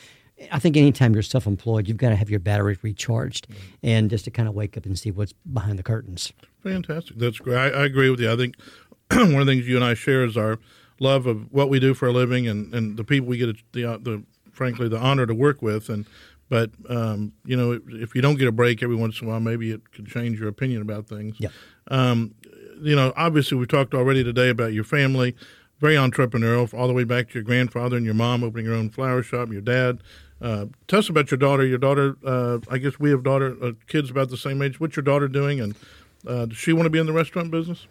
I 0.52 0.60
think 0.60 0.76
anytime 0.76 1.14
you're 1.14 1.24
self 1.24 1.48
employed 1.48 1.88
you've 1.88 1.98
got 1.98 2.10
to 2.10 2.16
have 2.16 2.30
your 2.30 2.40
battery 2.40 2.78
recharged 2.82 3.48
mm-hmm. 3.48 3.64
and 3.84 4.10
just 4.10 4.26
to 4.26 4.32
kind 4.32 4.50
of 4.50 4.56
wake 4.56 4.76
up 4.76 4.86
and 4.86 4.98
see 4.98 5.12
what's 5.12 5.34
behind 5.34 5.80
the 5.80 5.84
curtains. 5.84 6.34
Fantastic. 6.64 7.18
That's 7.18 7.40
great. 7.40 7.58
I, 7.58 7.70
I 7.70 7.86
agree 7.86 8.10
with 8.10 8.20
you. 8.20 8.32
I 8.32 8.36
think 8.36 8.56
one 9.12 9.42
of 9.42 9.46
the 9.46 9.54
things 9.54 9.68
you 9.68 9.76
and 9.76 9.86
I 9.86 9.94
share 9.94 10.26
is 10.26 10.36
our 10.36 10.60
love 11.00 11.26
of 11.26 11.52
what 11.52 11.70
we 11.70 11.80
do 11.80 11.94
for 11.94 12.08
a 12.08 12.12
living 12.12 12.48
and, 12.48 12.74
and 12.74 12.98
the 12.98 13.04
people 13.04 13.28
we 13.28 13.38
get 13.38 13.56
the, 13.72 13.82
the 13.82 14.24
frankly 14.52 14.88
the 14.88 15.00
honor 15.00 15.26
to 15.26 15.34
work 15.34 15.62
with. 15.62 15.90
And 15.90 16.06
but 16.52 16.70
um, 16.90 17.32
you 17.46 17.56
know, 17.56 17.80
if 17.88 18.14
you 18.14 18.22
don't 18.22 18.38
get 18.38 18.50
a 18.50 18.52
break 18.52 18.84
every 18.84 18.98
once 18.98 19.22
in 19.22 19.28
a 19.28 19.32
while, 19.32 19.40
maybe 19.40 19.72
it 19.72 19.90
could 19.94 20.06
change 20.06 20.38
your 20.38 20.50
opinion 20.50 20.82
about 20.82 21.08
things. 21.08 21.38
Yeah. 21.40 21.48
Um, 21.88 22.36
you 22.82 22.94
know, 22.94 23.14
obviously 23.16 23.58
we 23.58 23.66
talked 23.66 23.94
already 23.94 24.22
today 24.22 24.50
about 24.50 24.74
your 24.74 24.84
family, 24.84 25.34
very 25.80 25.96
entrepreneurial, 25.96 26.78
all 26.78 26.88
the 26.88 26.94
way 26.94 27.06
back 27.06 27.30
to 27.30 27.36
your 27.36 27.44
grandfather 27.44 27.96
and 27.96 28.06
your 28.06 28.16
mom 28.16 28.44
opening 28.44 28.66
your 28.66 28.76
own 28.76 28.90
flower 28.90 29.24
shop, 29.24 29.50
your 29.50 29.62
dad. 29.62 30.04
Uh, 30.42 30.66
tell 30.90 31.00
us 31.00 31.08
about 31.08 31.32
your 31.32 31.38
daughter. 31.38 31.66
Your 31.66 31.78
daughter, 31.78 32.18
uh, 32.26 32.60
I 32.70 32.80
guess 32.80 33.00
we 33.00 33.12
have 33.12 33.24
daughter 33.24 33.56
uh, 33.64 33.72
kids 33.88 34.10
about 34.10 34.30
the 34.30 34.36
same 34.36 34.62
age. 34.62 34.78
What's 34.78 34.98
your 34.98 35.04
daughter 35.04 35.30
doing, 35.30 35.62
and 35.62 35.74
uh, 36.28 36.48
does 36.48 36.58
she 36.58 36.74
want 36.74 36.86
to 36.86 36.90
be 36.90 37.00
in 37.00 37.06
the 37.06 37.14
restaurant 37.14 37.50
business? 37.50 37.88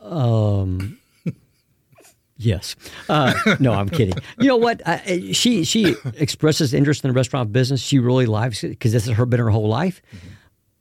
Um, 0.00 1.00
Yes. 2.38 2.76
Uh, 3.08 3.34
no, 3.58 3.72
I'm 3.72 3.88
kidding. 3.88 4.14
You 4.38 4.46
know 4.46 4.56
what? 4.56 4.80
I, 4.86 5.32
she 5.32 5.64
she 5.64 5.96
expresses 6.14 6.72
interest 6.72 7.04
in 7.04 7.08
the 7.08 7.14
restaurant 7.14 7.52
business. 7.52 7.80
She 7.82 7.98
really 7.98 8.26
likes 8.26 8.62
it 8.62 8.70
because 8.70 8.92
this 8.92 9.06
has 9.06 9.16
her 9.16 9.26
been 9.26 9.40
her 9.40 9.50
whole 9.50 9.68
life. 9.68 10.00
Mm-hmm. 10.14 10.28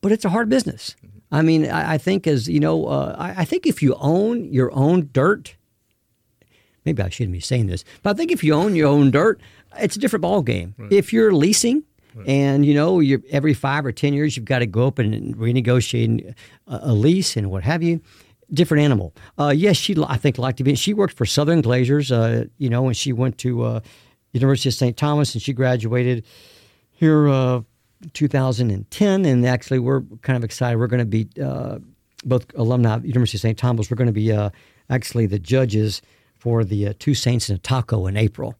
But 0.02 0.12
it's 0.12 0.24
a 0.24 0.30
hard 0.30 0.50
business. 0.50 0.96
Mm-hmm. 1.04 1.18
I 1.32 1.42
mean, 1.42 1.70
I, 1.70 1.94
I, 1.94 1.98
think 1.98 2.28
as 2.28 2.48
you 2.48 2.60
know, 2.60 2.86
uh, 2.86 3.16
I, 3.18 3.42
I, 3.42 3.46
think 3.46 3.66
if 3.66 3.82
you 3.82 3.96
own 4.00 4.46
your 4.54 4.72
own 4.74 5.10
dirt, 5.12 5.56
maybe 6.86 7.02
I 7.02 7.10
shouldn't 7.10 7.34
be 7.34 7.42
saying 7.42 7.68
this, 7.68 7.84
but 8.04 8.12
I 8.12 8.14
think 8.14 8.32
if 8.32 8.44
you 8.44 8.54
own 8.54 8.76
your 8.76 8.88
own 8.88 9.12
dirt, 9.12 9.42
it's 9.78 9.96
a 9.96 10.00
different 10.00 10.22
ball 10.22 10.42
game. 10.42 10.76
Right. 10.78 10.92
If 10.92 11.12
you're 11.12 11.34
leasing. 11.34 11.84
Right. 12.16 12.30
And 12.30 12.66
you 12.66 12.74
know, 12.74 13.00
every 13.30 13.54
five 13.54 13.86
or 13.86 13.92
ten 13.92 14.14
years, 14.14 14.36
you've 14.36 14.46
got 14.46 14.60
to 14.60 14.66
go 14.66 14.88
up 14.88 14.98
and 14.98 15.36
renegotiate 15.36 16.34
a, 16.68 16.80
a 16.84 16.94
lease 16.94 17.38
and 17.38 17.52
what 17.52 17.64
have 17.64 17.84
you 17.84 18.02
different 18.54 18.84
animal. 18.84 19.14
Uh, 19.38 19.54
yes, 19.56 19.78
she 19.78 19.96
I 20.08 20.18
think 20.18 20.38
liked 20.38 20.58
to 20.58 20.64
be. 20.64 20.76
She 20.76 20.94
worked 20.94 21.16
for 21.18 21.26
Southern 21.26 21.62
Glazer's. 21.62 22.12
Uh, 22.12 22.46
you 22.58 22.70
know, 22.70 22.88
and 22.88 22.96
she 22.96 23.14
went 23.14 23.38
to 23.40 23.64
uh, 23.64 23.80
University 24.34 24.70
of 24.70 24.76
St. 24.76 24.96
Thomas 24.98 25.34
and 25.34 25.42
she 25.42 25.54
graduated 25.54 26.26
here 26.92 27.28
uh, 27.28 27.62
2010. 28.14 29.26
And 29.26 29.46
actually, 29.46 29.80
we're 29.80 30.02
kind 30.22 30.38
of 30.38 30.44
excited. 30.44 30.78
We're 30.78 30.88
going 30.88 31.00
to 31.00 31.06
be 31.06 31.28
uh, 31.42 31.80
both 32.26 32.46
alumni 32.56 32.96
of 32.96 33.06
University 33.06 33.38
of 33.38 33.42
St. 33.42 33.58
Thomas. 33.58 33.90
We're 33.90 33.98
going 33.98 34.08
to 34.08 34.14
be 34.14 34.32
uh, 34.32 34.50
actually 34.90 35.26
the 35.26 35.40
judges 35.40 36.02
for 36.38 36.64
the 36.64 36.94
Two 36.96 37.14
Saints 37.14 37.50
and 37.50 37.58
a 37.58 37.62
Taco 37.62 38.08
in 38.08 38.18
April. 38.18 38.56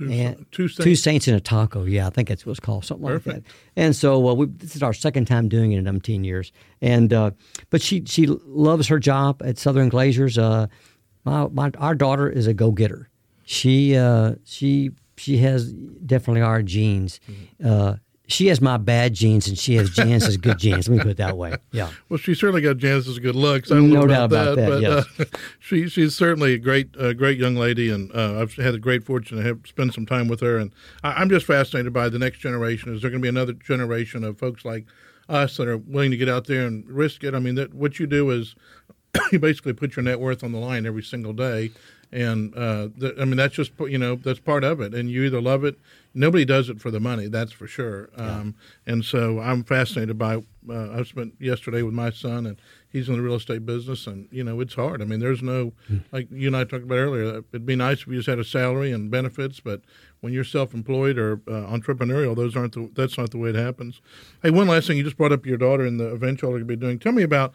Two, 0.00 0.10
and 0.10 0.46
two, 0.50 0.66
saints. 0.66 0.84
two 0.84 0.96
saints 0.96 1.28
in 1.28 1.34
a 1.34 1.40
taco. 1.40 1.84
Yeah, 1.84 2.06
I 2.06 2.10
think 2.10 2.28
that's 2.28 2.46
what 2.46 2.52
it's 2.52 2.60
called, 2.60 2.86
something 2.86 3.06
Perfect. 3.06 3.34
like 3.34 3.44
that. 3.44 3.52
And 3.76 3.94
so 3.94 4.28
uh, 4.28 4.34
we, 4.34 4.46
this 4.46 4.74
is 4.74 4.82
our 4.82 4.94
second 4.94 5.26
time 5.26 5.48
doing 5.48 5.72
it 5.72 5.78
in 5.78 5.84
umpteen 5.84 6.24
years. 6.24 6.52
And 6.80 7.12
uh, 7.12 7.32
but 7.68 7.82
she 7.82 8.04
she 8.06 8.26
loves 8.26 8.88
her 8.88 8.98
job 8.98 9.42
at 9.44 9.58
Southern 9.58 9.90
Glazer's. 9.90 10.38
Uh, 10.38 10.68
my, 11.24 11.48
my 11.48 11.70
our 11.78 11.94
daughter 11.94 12.30
is 12.30 12.46
a 12.46 12.54
go 12.54 12.70
getter. 12.70 13.10
She 13.44 13.94
uh, 13.94 14.36
she 14.44 14.92
she 15.18 15.36
has 15.38 15.72
definitely 15.72 16.40
our 16.40 16.62
genes. 16.62 17.20
Mm-hmm. 17.30 17.66
Uh, 18.30 18.34
she 18.34 18.46
has 18.46 18.60
my 18.60 18.76
bad 18.76 19.14
genes 19.14 19.48
and 19.48 19.58
she 19.58 19.74
has 19.74 19.90
Janice's 19.90 20.36
good 20.36 20.58
genes. 20.58 20.88
Let 20.88 20.96
me 20.96 21.02
put 21.02 21.10
it 21.12 21.16
that 21.18 21.36
way. 21.36 21.56
Yeah. 21.72 21.90
Well, 22.08 22.18
she 22.18 22.34
certainly 22.34 22.62
got 22.62 22.78
Janice's 22.78 23.18
good 23.18 23.34
looks. 23.34 23.70
I 23.70 23.74
don't 23.76 23.90
no 23.90 24.02
know 24.02 24.06
doubt 24.06 24.24
about, 24.26 24.56
that, 24.56 24.68
but 24.68 24.80
yes. 24.80 25.06
uh, 25.18 25.24
she 25.58 25.88
she's 25.88 26.14
certainly 26.14 26.54
a 26.54 26.58
great 26.58 26.96
uh, 26.98 27.12
great 27.12 27.38
young 27.38 27.56
lady, 27.56 27.90
and 27.90 28.10
uh, 28.14 28.40
I've 28.40 28.54
had 28.54 28.74
a 28.74 28.78
great 28.78 29.04
fortune 29.04 29.38
to 29.38 29.42
have 29.42 29.60
spend 29.66 29.94
some 29.94 30.06
time 30.06 30.28
with 30.28 30.40
her. 30.40 30.56
And 30.56 30.72
I, 31.02 31.20
am 31.20 31.28
just 31.28 31.46
fascinated 31.46 31.92
by 31.92 32.08
the 32.08 32.18
next 32.18 32.38
generation. 32.38 32.94
Is 32.94 33.02
there 33.02 33.10
going 33.10 33.20
to 33.20 33.24
be 33.24 33.28
another 33.28 33.52
generation 33.52 34.24
of 34.24 34.38
folks 34.38 34.64
like 34.64 34.86
us 35.28 35.56
that 35.56 35.68
are 35.68 35.78
willing 35.78 36.10
to 36.10 36.16
get 36.16 36.28
out 36.28 36.46
there 36.46 36.66
and 36.66 36.88
risk 36.88 37.24
it? 37.24 37.34
I 37.34 37.38
mean, 37.38 37.56
that 37.56 37.74
what 37.74 37.98
you 37.98 38.06
do 38.06 38.30
is 38.30 38.54
you 39.32 39.38
basically 39.38 39.72
put 39.72 39.96
your 39.96 40.02
net 40.02 40.20
worth 40.20 40.44
on 40.44 40.52
the 40.52 40.58
line 40.58 40.86
every 40.86 41.02
single 41.02 41.32
day. 41.32 41.70
And 42.12 42.56
uh, 42.56 42.88
th- 42.98 43.14
I 43.20 43.24
mean, 43.24 43.36
that's 43.36 43.54
just 43.54 43.72
you 43.80 43.98
know 43.98 44.16
that's 44.16 44.40
part 44.40 44.64
of 44.64 44.80
it. 44.80 44.94
And 44.94 45.10
you 45.10 45.22
either 45.24 45.40
love 45.40 45.64
it. 45.64 45.78
Nobody 46.12 46.44
does 46.44 46.68
it 46.68 46.80
for 46.80 46.90
the 46.90 46.98
money, 46.98 47.28
that's 47.28 47.52
for 47.52 47.68
sure. 47.68 48.10
Um, 48.16 48.56
and 48.86 49.04
so 49.04 49.38
I'm 49.40 49.62
fascinated 49.62 50.18
by. 50.18 50.42
Uh, 50.68 50.90
I 50.92 51.02
spent 51.04 51.34
yesterday 51.38 51.82
with 51.82 51.94
my 51.94 52.10
son, 52.10 52.46
and 52.46 52.56
he's 52.90 53.08
in 53.08 53.14
the 53.16 53.22
real 53.22 53.36
estate 53.36 53.64
business, 53.64 54.06
and 54.06 54.28
you 54.30 54.44
know 54.44 54.60
it's 54.60 54.74
hard. 54.74 55.00
I 55.00 55.04
mean, 55.04 55.20
there's 55.20 55.42
no 55.42 55.72
like 56.12 56.28
you 56.30 56.48
and 56.48 56.56
I 56.56 56.64
talked 56.64 56.84
about 56.84 56.96
earlier. 56.98 57.42
It'd 57.52 57.66
be 57.66 57.76
nice 57.76 58.02
if 58.02 58.08
you 58.08 58.16
just 58.16 58.28
had 58.28 58.38
a 58.38 58.44
salary 58.44 58.92
and 58.92 59.10
benefits, 59.10 59.60
but 59.60 59.82
when 60.20 60.32
you're 60.32 60.44
self-employed 60.44 61.18
or 61.18 61.40
uh, 61.48 61.66
entrepreneurial, 61.74 62.36
those 62.36 62.54
aren't 62.54 62.74
the, 62.74 62.90
that's 62.94 63.16
not 63.16 63.30
the 63.30 63.38
way 63.38 63.50
it 63.50 63.54
happens. 63.54 64.00
Hey, 64.42 64.50
one 64.50 64.68
last 64.68 64.86
thing, 64.86 64.98
you 64.98 65.02
just 65.02 65.16
brought 65.16 65.32
up 65.32 65.46
your 65.46 65.56
daughter 65.56 65.84
and 65.86 65.98
the 65.98 66.12
event 66.12 66.42
you're 66.42 66.50
going 66.50 66.60
to 66.60 66.66
be 66.66 66.76
doing. 66.76 66.98
Tell 66.98 67.12
me 67.12 67.22
about. 67.22 67.52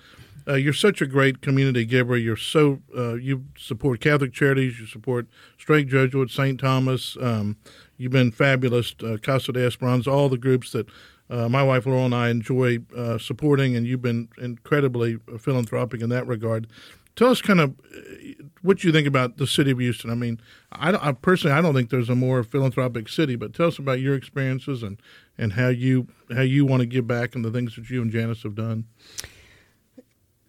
Uh, 0.48 0.54
you're 0.54 0.74
such 0.74 1.02
a 1.02 1.08
great 1.08 1.42
community 1.42 1.86
giver. 1.86 2.16
You're 2.16 2.38
so 2.38 2.80
uh, 2.96 3.16
you 3.16 3.46
support 3.58 4.00
Catholic 4.00 4.32
charities. 4.32 4.80
You 4.80 4.86
support 4.86 5.28
Strake 5.58 5.88
Jesuit, 5.88 6.30
St. 6.30 6.60
Thomas. 6.60 7.18
Um, 7.20 7.58
you've 7.98 8.12
been 8.12 8.32
fabulous. 8.32 8.94
Uh, 9.04 9.18
Casa 9.22 9.52
de 9.54 9.66
Esperanza, 9.66 10.12
all 10.12 10.30
the 10.30 10.38
groups 10.38 10.72
that 10.72 10.88
uh, 11.30 11.50
my 11.50 11.64
wife 11.64 11.86
Laurel 11.86 12.06
and 12.06 12.16
I 12.16 12.30
enjoy 12.30 12.80
uh, 12.96 13.18
supporting, 13.18 13.76
and 13.76 13.88
you've 13.88 14.02
been 14.02 14.30
incredibly 14.38 15.18
philanthropic 15.40 16.02
in 16.02 16.10
that 16.10 16.28
regard. 16.28 16.68
Tell 17.16 17.30
us 17.30 17.42
kind 17.42 17.62
of 17.62 17.74
uh, 17.96 18.44
what 18.62 18.84
you 18.84 18.92
think 18.92 19.08
about 19.08 19.38
the 19.38 19.48
city 19.48 19.72
of 19.72 19.80
Houston. 19.80 20.12
I 20.12 20.16
mean, 20.16 20.40
I, 20.72 21.10
I, 21.10 21.12
personally 21.14 21.56
I 21.58 21.62
don't 21.62 21.74
think 21.74 21.90
there's 21.90 22.10
a 22.10 22.16
more 22.16 22.44
philanthropic 22.44 23.08
city, 23.10 23.36
but 23.36 23.54
tell 23.54 23.68
us 23.68 23.80
about 23.80 24.02
your 24.02 24.16
experiences 24.16 24.84
and, 24.84 25.00
and 25.38 25.54
how 25.54 25.70
you 25.70 26.08
how 26.34 26.42
you 26.42 26.66
want 26.66 26.82
to 26.82 26.86
give 26.86 27.08
back 27.08 27.36
and 27.36 27.44
the 27.44 27.52
things 27.52 27.76
that 27.76 27.90
you 27.90 28.02
and 28.02 28.12
Janice 28.12 28.44
have 28.44 28.56
done. 28.56 28.86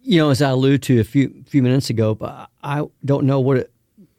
You 0.03 0.19
know, 0.19 0.31
as 0.31 0.43
I 0.43 0.51
alluded 0.51 0.83
to 0.85 1.01
a 1.01 1.05
few 1.05 1.45
few 1.47 1.63
minutes 1.63 1.89
ago, 1.89 2.19
I 2.63 2.85
don't 3.05 3.25
know 3.25 3.41
what 3.41 3.57
it 3.57 3.73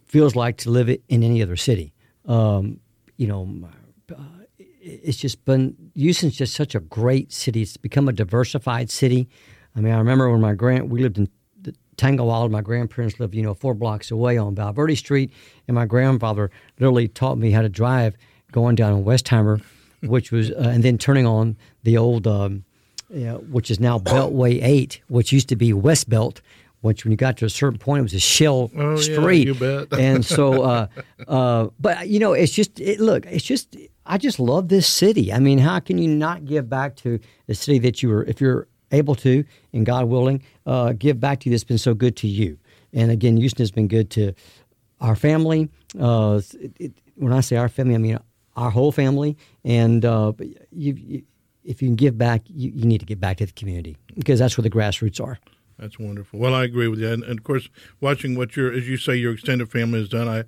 feels 0.06 0.36
like 0.36 0.58
to 0.58 0.70
live 0.70 0.90
in 0.90 1.24
any 1.24 1.44
other 1.44 1.56
city. 1.56 1.94
Um, 2.26 2.80
you 3.18 3.28
know, 3.28 3.70
uh, 4.14 4.22
it's 4.88 5.18
just 5.18 5.44
been 5.46 5.76
Houston's 5.96 6.36
just 6.38 6.54
such 6.56 6.76
a 6.76 6.80
great 6.80 7.32
city. 7.32 7.62
It's 7.62 7.78
become 7.78 8.08
a 8.08 8.14
diversified 8.14 8.90
city. 8.90 9.28
I 9.76 9.82
mean, 9.82 9.94
I 9.94 9.98
remember 9.98 10.30
when 10.32 10.42
my 10.42 10.54
grand 10.54 10.90
we 10.90 11.02
lived 11.02 11.18
in 11.18 11.30
Tanglewood. 11.98 12.52
My 12.52 12.62
grandparents 12.62 13.20
lived, 13.20 13.36
you 13.36 13.42
know, 13.44 13.54
four 13.54 13.74
blocks 13.74 14.12
away 14.12 14.38
on 14.38 14.56
Valverde 14.56 14.96
Street, 14.96 15.32
and 15.68 15.76
my 15.76 15.86
grandfather 15.86 16.52
literally 16.80 17.08
taught 17.08 17.38
me 17.38 17.52
how 17.52 17.62
to 17.62 17.70
drive 17.70 18.16
going 18.52 18.76
down 18.76 18.94
on 18.94 19.04
Westheimer, 19.04 19.62
which 20.04 20.32
was, 20.32 20.52
uh, 20.52 20.72
and 20.74 20.84
then 20.84 20.98
turning 20.98 21.26
on 21.26 21.58
the 21.84 21.98
old, 21.98 22.28
um, 22.28 22.64
you 23.10 23.26
know, 23.26 23.38
which 23.50 23.72
is 23.72 23.80
now 23.80 23.98
Beltway 24.00 24.60
Eight, 24.64 25.02
which 25.08 25.32
used 25.32 25.50
to 25.50 25.56
be 25.56 25.74
West 25.74 26.10
Belt. 26.10 26.42
Which, 26.82 27.04
when 27.04 27.12
you 27.12 27.18
got 27.18 27.38
to 27.38 27.46
a 27.46 27.50
certain 27.50 27.80
point, 27.80 28.02
it 28.02 28.04
was 28.04 28.14
a 28.14 28.20
shell 28.20 28.70
Oh, 28.78 28.92
yeah, 28.98 29.02
street, 29.02 29.48
you 29.48 29.56
bet. 29.56 29.92
and 30.00 30.24
so, 30.24 30.62
uh, 30.72 30.88
uh, 31.28 31.70
but 31.80 32.08
you 32.08 32.20
know, 32.20 32.34
it's 32.34 32.52
just 32.52 32.80
it, 32.80 33.00
look, 33.00 33.26
it's 33.26 33.44
just 33.44 33.76
I 34.08 34.18
just 34.18 34.40
love 34.40 34.70
this 34.70 34.88
city. 34.88 35.32
I 35.32 35.40
mean, 35.40 35.60
how 35.60 35.80
can 35.80 35.98
you 35.98 36.08
not 36.08 36.46
give 36.46 36.70
back 36.70 36.96
to 36.98 37.20
the 37.48 37.56
city 37.56 37.80
that 37.80 38.02
you 38.02 38.10
were, 38.10 38.24
if 38.24 38.42
you're 38.42 38.68
able 38.92 39.16
to, 39.16 39.44
and 39.74 39.86
God 39.86 40.06
willing, 40.06 40.42
uh, 40.66 40.94
give 40.94 41.20
back 41.20 41.42
to 41.42 41.50
you 41.50 41.54
that's 41.54 41.64
been 41.64 41.78
so 41.78 41.94
good 41.94 42.16
to 42.18 42.28
you. 42.28 42.58
And 42.94 43.12
again, 43.12 43.38
Houston 43.38 43.64
has 43.64 43.72
been 43.72 43.88
good 43.88 44.10
to 44.12 44.34
our 45.02 45.16
family. 45.16 45.70
Uh, 46.00 46.42
it, 46.60 46.72
it, 46.80 46.94
when 47.16 47.34
I 47.34 47.42
say 47.42 47.58
our 47.58 47.70
family, 47.70 47.96
I 47.96 47.98
mean 47.98 48.20
our 48.56 48.72
whole 48.72 48.92
family. 48.92 49.38
And 49.64 50.06
uh, 50.06 50.34
you, 50.72 50.94
you, 50.94 51.24
if 51.64 51.82
you 51.82 51.90
can 51.90 51.96
give 51.96 52.18
back, 52.18 52.42
you, 52.48 52.72
you 52.74 52.86
need 52.86 53.00
to 53.00 53.06
give 53.06 53.20
back 53.20 53.38
to 53.38 53.46
the 53.46 53.52
community 53.54 53.98
because 54.16 54.40
that's 54.40 54.58
where 54.58 54.64
the 54.64 54.70
grassroots 54.70 55.22
are. 55.22 55.38
That's 55.78 56.00
wonderful. 56.00 56.40
Well, 56.40 56.56
I 56.56 56.64
agree 56.64 56.88
with 56.88 57.00
you, 57.00 57.12
and, 57.12 57.24
and 57.24 57.38
of 57.38 57.44
course, 57.44 57.70
watching 58.02 58.36
what 58.36 58.56
your, 58.56 58.74
as 58.74 58.90
you 58.90 58.98
say, 58.98 59.16
your 59.16 59.34
extended 59.34 59.70
family 59.70 60.00
has 60.00 60.10
done. 60.10 60.28
I, 60.28 60.44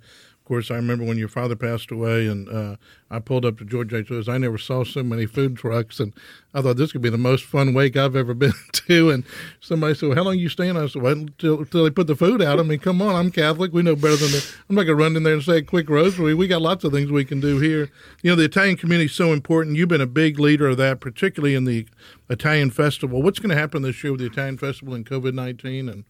course, 0.50 0.70
I 0.72 0.74
remember 0.74 1.04
when 1.04 1.16
your 1.16 1.28
father 1.28 1.54
passed 1.54 1.92
away, 1.92 2.26
and 2.26 2.48
uh, 2.48 2.74
I 3.08 3.20
pulled 3.20 3.44
up 3.44 3.58
to 3.58 3.64
George 3.64 3.94
H. 3.94 4.10
Lewis. 4.10 4.26
I 4.26 4.36
never 4.36 4.58
saw 4.58 4.82
so 4.82 5.00
many 5.00 5.24
food 5.24 5.56
trucks, 5.56 6.00
and 6.00 6.12
I 6.52 6.60
thought 6.60 6.76
this 6.76 6.90
could 6.90 7.02
be 7.02 7.08
the 7.08 7.16
most 7.16 7.44
fun 7.44 7.72
wake 7.72 7.96
I've 7.96 8.16
ever 8.16 8.34
been 8.44 8.52
to. 8.72 9.10
And 9.10 9.24
somebody 9.60 9.94
said, 9.94 10.08
well, 10.08 10.16
"How 10.16 10.24
long 10.24 10.38
you 10.38 10.48
staying?" 10.48 10.76
I 10.76 10.88
said, 10.88 11.02
"Well, 11.02 11.12
until, 11.12 11.60
until 11.60 11.84
they 11.84 11.90
put 11.90 12.08
the 12.08 12.16
food 12.16 12.42
out." 12.42 12.58
I 12.58 12.64
mean, 12.64 12.80
come 12.80 13.00
on, 13.00 13.14
I'm 13.14 13.30
Catholic. 13.30 13.72
We 13.72 13.82
know 13.82 13.94
better 13.94 14.16
than 14.16 14.32
that. 14.32 14.52
I'm 14.68 14.74
not 14.74 14.82
going 14.82 14.98
to 14.98 15.04
run 15.04 15.14
in 15.16 15.22
there 15.22 15.34
and 15.34 15.42
say 15.42 15.58
a 15.58 15.62
quick 15.62 15.88
rosary. 15.88 16.34
We 16.34 16.48
got 16.48 16.62
lots 16.62 16.82
of 16.82 16.92
things 16.92 17.12
we 17.12 17.24
can 17.24 17.38
do 17.38 17.60
here. 17.60 17.88
You 18.22 18.30
know, 18.30 18.36
the 18.36 18.44
Italian 18.44 18.76
community 18.76 19.06
is 19.06 19.14
so 19.14 19.32
important. 19.32 19.76
You've 19.76 19.88
been 19.88 20.00
a 20.00 20.06
big 20.06 20.40
leader 20.40 20.66
of 20.66 20.78
that, 20.78 20.98
particularly 20.98 21.54
in 21.54 21.64
the 21.64 21.86
Italian 22.30 22.70
festival. 22.70 23.22
What's 23.22 23.38
going 23.40 23.50
to 23.50 23.56
happen 23.56 23.82
this 23.82 24.02
year 24.02 24.12
with 24.12 24.20
the 24.20 24.26
Italian 24.26 24.56
festival 24.56 24.94
and 24.94 25.04
COVID 25.04 25.34
nineteen? 25.34 25.88
And 25.88 26.04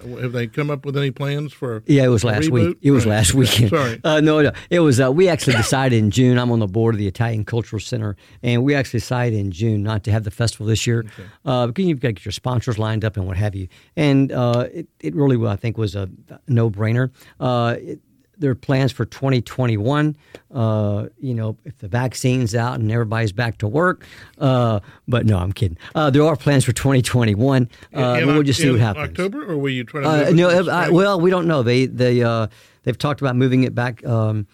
uh, 0.00 0.16
have 0.22 0.32
they 0.32 0.46
come 0.46 0.70
up 0.70 0.84
with 0.86 0.96
any 0.96 1.10
plans 1.10 1.52
for? 1.52 1.82
Yeah, 1.86 2.04
it 2.04 2.08
was 2.08 2.24
last 2.24 2.50
week. 2.50 2.76
It 2.82 2.90
was 2.90 3.04
Right. 3.06 3.12
last 3.16 3.30
Okay. 3.30 3.38
weekend. 3.38 3.70
Sorry. 3.70 4.00
Uh, 4.02 4.20
no, 4.20 4.40
no. 4.42 4.52
It 4.70 4.80
was. 4.80 5.00
Uh, 5.00 5.12
we 5.12 5.28
actually 5.28 5.56
decided 5.56 5.98
in 5.98 6.10
June. 6.10 6.38
I'm 6.38 6.50
on 6.50 6.58
the 6.60 6.66
board 6.66 6.94
of 6.94 6.98
the 6.98 7.06
Italian 7.06 7.44
Cultural 7.44 7.78
Center, 7.78 8.16
and 8.42 8.64
we 8.64 8.74
actually 8.74 9.00
decided 9.00 9.38
in 9.38 9.50
June 9.52 9.82
not 9.82 10.02
to 10.04 10.10
have 10.10 10.24
the 10.24 10.30
festival 10.30 10.66
this 10.66 10.86
year 10.86 11.04
uh, 11.44 11.66
because 11.66 11.84
you've 11.84 12.00
got 12.00 12.08
to 12.08 12.12
get 12.14 12.24
your 12.24 12.32
sponsors 12.32 12.78
lined 12.78 13.04
up 13.04 13.16
and 13.16 13.26
what 13.26 13.36
have 13.36 13.54
you. 13.54 13.68
And 13.96 14.32
uh, 14.32 14.66
it, 14.72 14.88
it 15.00 15.14
really, 15.14 15.46
I 15.46 15.56
think, 15.56 15.76
was 15.78 15.94
a 15.94 16.08
no 16.48 16.70
brainer. 16.70 17.10
Uh, 17.38 17.76
it, 17.78 18.00
there 18.38 18.50
are 18.50 18.54
plans 18.54 18.92
for 18.92 19.04
2021. 19.04 20.16
Uh, 20.52 21.06
you 21.18 21.34
know, 21.34 21.56
if 21.64 21.78
the 21.78 21.88
vaccine's 21.88 22.54
out 22.54 22.78
and 22.78 22.90
everybody's 22.90 23.32
back 23.32 23.58
to 23.58 23.68
work. 23.68 24.04
Uh, 24.38 24.80
but 25.08 25.26
no, 25.26 25.38
I'm 25.38 25.52
kidding. 25.52 25.78
Uh, 25.94 26.10
there 26.10 26.24
are 26.24 26.36
plans 26.36 26.64
for 26.64 26.72
2021. 26.72 27.68
Uh, 27.92 28.20
we'll 28.24 28.42
just 28.42 28.60
see 28.60 28.66
in 28.66 28.72
what 28.72 28.80
happens. 28.80 29.08
October, 29.10 29.50
or 29.50 29.56
will 29.56 29.70
you 29.70 29.84
try 29.84 30.02
to? 30.02 30.28
Uh, 30.28 30.30
no, 30.32 30.68
I, 30.68 30.90
well, 30.90 31.20
we 31.20 31.30
don't 31.30 31.46
know. 31.46 31.62
They 31.62 31.86
they 31.86 32.22
uh, 32.22 32.48
they've 32.82 32.98
talked 32.98 33.20
about 33.20 33.36
moving 33.36 33.64
it 33.64 33.74
back, 33.74 34.04
um, 34.06 34.46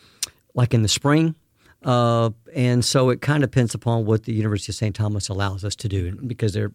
like 0.54 0.74
in 0.74 0.82
the 0.82 0.88
spring, 0.88 1.34
uh, 1.84 2.30
and 2.54 2.84
so 2.84 3.10
it 3.10 3.20
kind 3.20 3.42
of 3.42 3.50
depends 3.50 3.74
upon 3.74 4.04
what 4.06 4.24
the 4.24 4.32
University 4.32 4.72
of 4.72 4.76
St. 4.76 4.94
Thomas 4.94 5.28
allows 5.28 5.64
us 5.64 5.76
to 5.76 5.88
do, 5.88 6.16
because 6.26 6.52
they're. 6.52 6.72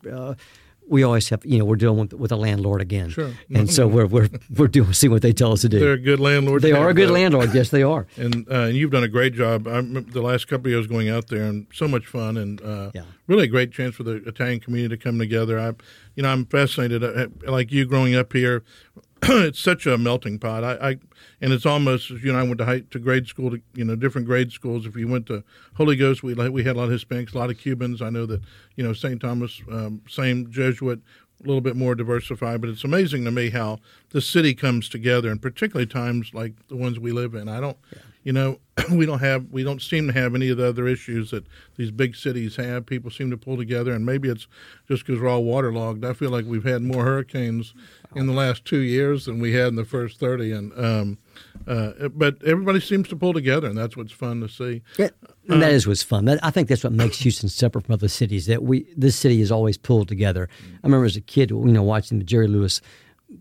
We 0.90 1.04
always 1.04 1.28
have, 1.30 1.46
you 1.46 1.60
know, 1.60 1.66
we're 1.66 1.76
dealing 1.76 2.00
with, 2.00 2.14
with 2.14 2.32
a 2.32 2.36
landlord 2.38 2.82
again, 2.82 3.10
Sure. 3.10 3.32
and 3.54 3.70
so 3.70 3.88
we're 3.88 4.06
we're 4.08 4.30
we're 4.58 4.68
doing 4.70 4.94
seeing 4.94 5.12
what 5.12 5.22
they 5.22 5.34
tell 5.34 5.52
us 5.52 5.62
to 5.62 5.70
do. 5.70 5.80
they're 5.80 5.94
a 5.94 5.98
good 6.00 6.20
landlord. 6.20 6.62
They 6.62 6.72
are 6.72 6.90
a 6.90 6.94
good 6.94 7.10
though. 7.10 7.14
landlord, 7.14 7.54
yes, 7.54 7.70
they 7.70 7.84
are. 7.84 8.08
and 8.16 8.48
uh, 8.50 8.68
and 8.68 8.76
you've 8.78 8.92
done 8.92 9.04
a 9.04 9.08
great 9.10 9.34
job. 9.34 9.68
I 9.68 9.78
remember 9.78 10.12
the 10.12 10.22
last 10.22 10.48
couple 10.48 10.68
of 10.68 10.72
years 10.72 10.88
going 10.88 11.10
out 11.10 11.28
there, 11.28 11.44
and 11.44 11.68
so 11.74 11.88
much 11.88 12.06
fun, 12.08 12.38
and 12.38 12.62
uh, 12.62 12.92
Yeah. 12.94 13.04
really 13.28 13.44
a 13.44 13.48
great 13.48 13.72
chance 13.74 13.96
for 13.96 14.04
the 14.04 14.16
Italian 14.26 14.60
community 14.62 14.96
to 14.96 15.04
come 15.04 15.20
together. 15.20 15.60
I, 15.60 15.74
you 16.16 16.24
know, 16.24 16.30
I'm 16.30 16.46
fascinated. 16.46 17.04
uh, 17.04 17.28
Like 17.52 17.72
you, 17.72 17.86
growing 17.86 18.16
up 18.16 18.32
here, 18.34 18.64
it's 19.24 19.60
such 19.60 19.86
a 19.86 19.98
melting 19.98 20.40
pot. 20.40 20.64
I, 20.64 20.90
I 20.90 20.98
and 21.42 21.52
it's 21.54 21.66
almost 21.66 22.10
you 22.10 22.32
know 22.32 22.40
I 22.40 22.44
went 22.44 22.60
to 22.60 22.66
high, 22.66 22.82
to 22.92 23.00
grade 23.00 23.28
school 23.28 23.52
to 23.52 23.62
you 23.74 23.84
know 23.84 23.96
different 23.96 24.28
grade 24.28 24.52
schools. 24.52 24.86
If 24.86 24.96
you 24.96 25.08
went 25.08 25.26
to 25.28 25.44
Holy 25.76 25.96
Ghost, 25.96 26.24
we 26.24 26.34
we 26.34 26.64
had 26.64 26.76
a 26.76 26.80
lot 26.80 26.92
of 26.92 27.02
Hispanics, 27.02 27.34
a 27.34 27.38
lot 27.38 27.50
of 27.50 27.58
Cubans. 27.58 28.02
I 28.02 28.10
know 28.10 28.26
that 28.28 28.42
you 28.76 28.84
know 28.84 28.94
St. 28.94 29.20
Thomas, 29.20 29.62
um, 29.72 30.02
same 30.08 30.52
Jesuit. 30.52 31.02
A 31.44 31.48
little 31.48 31.62
bit 31.62 31.76
more 31.76 31.94
diversified, 31.94 32.62
but 32.62 32.70
it's 32.72 32.84
amazing 32.84 33.24
to 33.26 33.32
me 33.32 33.52
how 33.52 33.78
the 34.10 34.22
city 34.22 34.56
comes 34.56 34.90
together, 34.90 35.30
and 35.30 35.40
particularly 35.40 35.86
times 35.86 36.34
like 36.34 36.54
the 36.68 36.76
ones 36.76 37.00
we 37.00 37.12
live 37.12 37.36
in. 37.36 37.48
I 37.48 37.60
don't, 37.60 37.78
you 38.24 38.34
know, 38.34 38.60
we 38.92 39.06
don't 39.06 39.20
have, 39.20 39.46
we 39.52 39.64
don't 39.64 39.80
seem 39.80 40.08
to 40.08 40.14
have 40.14 40.34
any 40.34 40.50
of 40.50 40.58
the 40.58 40.68
other 40.68 40.88
issues 40.88 41.30
that 41.30 41.46
these 41.76 41.92
big 41.92 42.16
cities 42.16 42.56
have. 42.56 42.88
People 42.88 43.12
seem 43.12 43.30
to 43.30 43.38
pull 43.38 43.56
together, 43.56 43.94
and 43.94 44.04
maybe 44.04 44.30
it's 44.30 44.48
just 44.88 45.06
because 45.06 45.22
we're 45.22 45.30
all 45.30 45.44
waterlogged. 45.44 46.04
I 46.04 46.14
feel 46.14 46.32
like 46.32 46.46
we've 46.46 46.64
had 46.64 46.82
more 46.82 47.06
hurricanes 47.06 47.76
in 48.18 48.28
the 48.28 48.34
last 48.34 48.66
two 48.66 48.80
years 48.80 49.26
than 49.26 49.40
we 49.40 49.54
had 49.54 49.68
in 49.68 49.76
the 49.76 49.86
first 49.86 50.20
thirty, 50.20 50.52
and 50.52 50.72
um, 50.78 51.18
uh, 51.68 52.08
but 52.10 52.44
everybody 52.44 52.80
seems 52.80 53.08
to 53.10 53.16
pull 53.16 53.34
together, 53.34 53.68
and 53.68 53.78
that's 53.78 53.96
what's 53.96 54.12
fun 54.12 54.42
to 54.42 54.48
see. 54.48 54.82
Yeah, 54.98 55.10
and 55.50 55.62
that 55.62 55.72
is 55.72 55.88
what's 55.88 56.04
fun. 56.04 56.26
That, 56.26 56.44
I 56.44 56.52
think 56.52 56.68
that's 56.68 56.84
what 56.84 56.94
makes 56.94 57.20
Houston 57.20 57.50
separate 57.50 57.86
from 57.86 57.94
other 57.94 58.08
cities. 58.08 58.46
That 58.48 58.64
we 58.64 58.88
this 58.96 59.16
city 59.16 59.42
is 59.42 59.52
always 59.52 59.78
pulled 59.78 60.08
together. 60.08 60.50
I 60.84 60.88
remember 60.88 61.06
as 61.06 61.16
a 61.16 61.22
kid, 61.22 61.52
you 61.52 61.66
know, 61.66 61.84
watching 61.84 62.20
the 62.20 62.26
Jerry 62.26 62.48
Lewis 62.48 62.82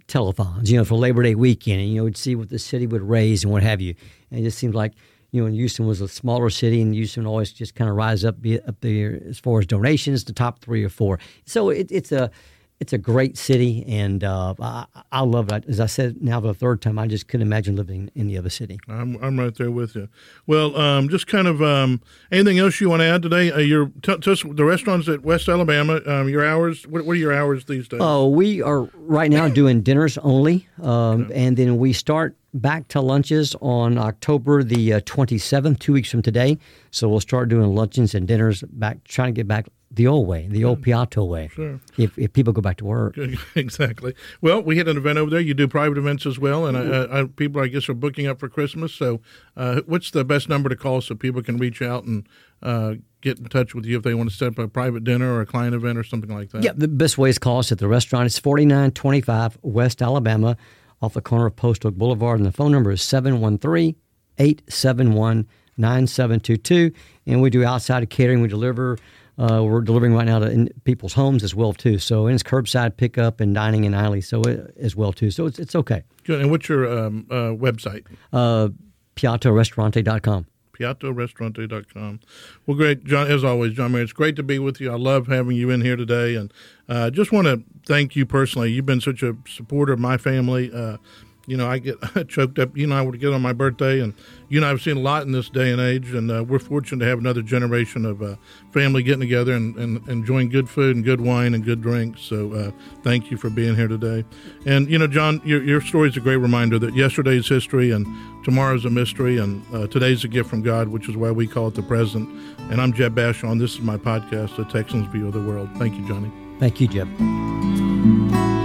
telethons, 0.09 0.69
you 0.69 0.77
know, 0.77 0.85
for 0.85 0.97
Labor 0.97 1.23
Day 1.23 1.35
weekend, 1.35 1.81
and 1.81 1.91
you 1.91 1.97
know, 1.97 2.05
would 2.05 2.17
see 2.17 2.35
what 2.35 2.51
the 2.51 2.59
city 2.59 2.87
would 2.87 3.03
raise 3.03 3.45
and 3.45 3.53
what 3.53 3.63
have 3.63 3.81
you. 3.81 3.95
And 4.31 4.41
it 4.41 4.43
just 4.45 4.59
seemed 4.59 4.75
like 4.75 4.93
you 5.33 5.45
know, 5.45 5.51
Houston 5.51 5.87
was 5.87 6.01
a 6.01 6.09
smaller 6.09 6.51
city, 6.51 6.81
and 6.81 6.95
Houston 6.95 7.27
always 7.27 7.53
just 7.53 7.75
kind 7.75 7.91
of 7.91 7.97
rise 7.97 8.25
up 8.25 8.41
be 8.41 8.61
up 8.61 8.81
there 8.81 9.21
as 9.29 9.39
far 9.39 9.61
as 9.61 9.67
donations, 9.67 10.25
the 10.25 10.33
top 10.33 10.61
three 10.61 10.85
or 10.85 10.89
four. 10.89 11.19
So 11.45 11.69
it, 11.69 11.89
it's 11.91 12.13
a 12.13 12.31
it's 12.79 12.93
a 12.93 12.99
great 12.99 13.39
city, 13.39 13.85
and 13.89 14.23
uh, 14.23 14.55
I, 14.61 14.87
I 15.11 15.21
love 15.23 15.51
it. 15.51 15.65
As 15.67 15.81
I 15.81 15.87
said 15.87 16.23
now 16.23 16.41
for 16.41 16.49
the 16.49 16.55
third 16.55 16.83
time, 16.83 16.99
I 16.99 17.07
just 17.07 17.27
couldn't 17.27 17.47
imagine 17.47 17.75
living 17.75 18.11
in 18.15 18.27
the 18.27 18.37
other 18.37 18.51
city. 18.51 18.79
I'm 18.89 19.17
I'm 19.23 19.39
right 19.39 19.55
there 19.55 19.71
with 19.71 19.95
you. 19.97 20.09
Well, 20.47 20.77
um, 20.77 21.09
just 21.09 21.27
kind 21.27 21.49
of 21.49 21.63
um, 21.63 22.03
anything 22.31 22.59
else 22.59 22.81
you 22.81 22.91
want 22.91 23.01
to 23.01 23.07
add 23.07 23.23
today? 23.23 23.51
Uh, 23.51 23.59
your 23.59 23.91
t- 24.03 24.19
t- 24.19 24.53
the 24.53 24.65
restaurants 24.65 25.09
at 25.09 25.23
West 25.23 25.49
Alabama. 25.49 26.01
Um, 26.07 26.29
your 26.29 26.45
hours. 26.45 26.87
What, 26.87 27.07
what 27.07 27.13
are 27.13 27.21
your 27.21 27.33
hours 27.33 27.65
these 27.65 27.89
days? 27.89 28.01
Oh, 28.03 28.29
we 28.29 28.61
are 28.61 28.83
right 28.95 29.31
now 29.31 29.49
doing 29.49 29.81
dinners 29.81 30.19
only, 30.19 30.69
um, 30.83 31.31
and 31.35 31.57
then 31.57 31.79
we 31.79 31.93
start 31.93 32.37
back 32.53 32.89
to 32.89 33.01
lunches 33.01 33.55
on 33.61 33.99
October 33.99 34.63
the 34.63 34.95
uh, 34.95 35.01
27th, 35.01 35.79
two 35.79 35.93
weeks 35.93 36.11
from 36.11 36.23
today. 36.23 36.59
So 36.91 37.09
we'll 37.09 37.21
start 37.21 37.49
doing 37.49 37.75
luncheons 37.75 38.15
and 38.15 38.27
dinners 38.27 38.63
back, 38.63 39.05
trying 39.05 39.35
to 39.35 39.39
get 39.39 39.47
back 39.47 39.67
the 39.97 40.07
old 40.07 40.27
way, 40.27 40.47
the 40.49 40.63
old 40.65 40.83
Piatto 40.83 41.27
way. 41.27 41.49
Sure. 41.49 41.81
If, 41.97 42.19
if 42.19 42.33
people 42.33 42.53
go 42.53 42.61
back 42.61 42.77
to 42.77 42.85
work. 42.85 43.19
exactly. 43.55 44.15
Well, 44.43 44.63
we 44.63 44.77
had 44.77 44.89
an 44.89 44.99
event 44.99 45.19
over 45.19 45.31
there. 45.31 45.41
You 45.41 45.55
do 45.55 45.67
private 45.67 45.97
events 45.97 46.27
as 46.27 46.39
well, 46.39 46.67
and 46.67 46.77
I, 46.77 47.21
I, 47.21 47.25
people, 47.25 47.63
I 47.63 47.69
guess, 47.69 47.89
are 47.89 47.95
booking 47.95 48.27
up 48.27 48.39
for 48.39 48.49
Christmas. 48.49 48.93
So, 48.93 49.21
uh, 49.57 49.81
what's 49.87 50.11
the 50.11 50.25
best 50.25 50.49
number 50.49 50.69
to 50.69 50.77
call 50.77 51.01
so 51.01 51.15
people 51.15 51.43
can 51.43 51.57
reach 51.57 51.81
out 51.81 52.05
and 52.05 52.29
uh, 52.63 52.95
get 53.23 53.39
in 53.39 53.47
touch 53.47 53.75
with 53.75 53.87
you 53.87 53.97
if 53.97 54.03
they 54.03 54.15
want 54.15 54.31
to 54.31 54.37
set 54.37 54.49
up 54.49 54.59
a 54.59 54.69
private 54.69 55.03
dinner 55.03 55.33
or 55.33 55.41
a 55.41 55.47
client 55.47 55.75
event 55.75 55.99
or 55.99 56.05
something 56.05 56.31
like 56.31 56.51
that? 56.51 56.63
Yeah, 56.63 56.73
the 56.77 56.89
best 56.89 57.17
way 57.17 57.31
is 57.31 57.39
call 57.39 57.59
us 57.59 57.73
at 57.73 57.79
the 57.79 57.89
restaurant. 57.89 58.27
It's 58.27 58.39
4925 58.39 59.59
West 59.63 60.03
Alabama 60.03 60.59
off 61.01 61.15
the 61.15 61.23
corner 61.23 61.47
of 61.47 61.57
Post 61.57 61.87
Oak 61.87 61.95
Boulevard, 61.95 62.39
and 62.39 62.47
the 62.47 62.53
phone 62.53 62.73
number 62.73 62.91
is 62.93 63.01
713 63.01 63.97
871 64.39 65.49
9722. 65.79 66.93
And 67.27 67.43
we 67.43 67.51
do 67.51 67.65
outside 67.65 68.09
catering. 68.11 68.43
We 68.43 68.49
deliver. 68.49 68.99
Uh, 69.39 69.63
we're 69.63 69.83
delivering 69.83 70.15
right 70.15 70.27
now 70.27 70.39
to 70.39 70.51
in 70.51 70.69
people's 70.85 71.13
homes 71.13 71.45
as 71.45 71.55
well 71.55 71.73
too. 71.73 71.99
So 71.99 72.27
and 72.27 72.35
it's 72.35 72.43
curbside 72.43 72.97
pickup 72.97 73.41
and 73.41 73.55
dining 73.55 73.85
in 73.85 73.93
Eiley, 73.93 74.25
so 74.25 74.41
it, 74.43 74.75
as 74.79 74.97
well 74.97 75.13
too. 75.13 75.31
So 75.31 75.47
it's 75.47 75.59
it's 75.59 75.75
okay. 75.75 76.03
Good. 76.25 76.41
And 76.41 76.51
what's 76.51 76.69
your 76.69 76.87
um, 76.99 77.27
uh, 77.31 77.53
website? 77.53 78.05
Uh, 78.33 78.69
PiattoRestaurante.com. 79.15 80.47
PiattoRestaurante.com. 80.79 82.21
Well, 82.67 82.77
great, 82.77 83.05
John. 83.05 83.31
As 83.31 83.45
always, 83.45 83.75
John 83.75 83.93
Marion, 83.93 84.05
it's 84.05 84.13
great 84.13 84.37
to 84.37 84.43
be 84.43 84.59
with 84.59 84.81
you. 84.81 84.93
I 84.93 84.97
love 84.97 85.27
having 85.27 85.57
you 85.57 85.71
in 85.71 85.81
here 85.81 85.97
today, 85.97 86.35
and 86.35 86.53
uh, 86.89 87.11
just 87.11 87.33
want 87.33 87.47
to 87.47 87.63
thank 87.87 88.17
you 88.17 88.27
personally. 88.27 88.73
You've 88.73 88.87
been 88.87 89.01
such 89.01 89.23
a 89.23 89.37
supporter 89.47 89.93
of 89.93 89.99
my 89.99 90.17
family. 90.17 90.71
Uh, 90.73 90.99
you 91.47 91.57
know, 91.57 91.69
I 91.69 91.79
get 91.79 91.97
choked 92.29 92.59
up. 92.59 92.77
You 92.77 92.87
know, 92.87 92.97
I 92.97 93.03
would 93.03 93.19
get 93.21 93.33
on 93.33 93.41
my 93.41 93.53
birthday, 93.53 94.01
and 94.01 94.15
you 94.49 94.61
know, 94.61 94.71
I've 94.71 94.83
seen 94.83 94.97
a 94.97 95.01
lot 95.01 95.23
in 95.23 95.33
this 95.33 95.49
day 95.49 95.71
and 95.71 95.81
age, 95.81 96.13
and 96.13 96.31
uh, 96.31 96.45
we're 96.45 96.59
fortunate 96.59 97.05
to 97.05 97.09
have 97.09 97.19
another 97.19 97.43
generation 97.43 98.05
of 98.05 98.23
uh, 98.23 98.37
family 98.73 99.03
getting 99.03 99.21
together 99.21 99.53
and, 99.53 99.77
and, 99.77 100.07
enjoying 100.09 100.49
good 100.49 100.69
food 100.69 100.97
and 100.97 101.05
good 101.05 101.21
wine 101.21 101.55
and 101.55 101.65
good 101.65 101.81
drinks. 101.81 102.23
So, 102.23 102.53
uh, 102.53 102.71
thank 103.03 103.31
you 103.31 103.37
for 103.37 103.49
being 103.49 103.77
here 103.77 103.89
today. 103.89 104.25
And 104.67 104.91
you 104.91 104.99
know, 104.99 105.07
John, 105.07 105.41
your 105.45 105.63
your 105.63 105.81
story 105.81 106.09
is 106.09 106.17
a 106.17 106.21
great 106.21 106.37
reminder 106.37 106.79
that 106.81 106.95
yesterday's 106.95 107.49
history 107.49 107.91
and 107.93 108.07
tomorrow's 108.45 108.85
a 108.85 108.91
mystery, 108.91 109.39
and 109.39 109.65
uh, 109.73 109.87
today's 109.87 110.25
a 110.25 110.29
gift 110.29 110.51
from 110.51 110.63
God, 110.63 110.89
which 110.89 111.09
is 111.09 111.17
why 111.17 111.31
we 111.31 111.47
call 111.47 111.69
it 111.69 111.75
the 111.75 111.83
present. 111.83 112.29
And 112.71 112.81
I'm 112.81 112.93
Jeb 112.93 113.15
Bashaw. 113.15 113.59
This 113.59 113.75
is 113.75 113.81
my 113.81 113.97
podcast, 113.97 114.57
The 114.57 114.65
Texans 114.65 115.07
View 115.13 115.29
of 115.29 115.33
the 115.33 115.43
World. 115.43 115.69
Thank 115.77 115.95
you, 115.95 116.07
Johnny. 116.09 116.33
Thank 116.59 116.81
you, 116.81 116.89
Jeb. 116.89 118.56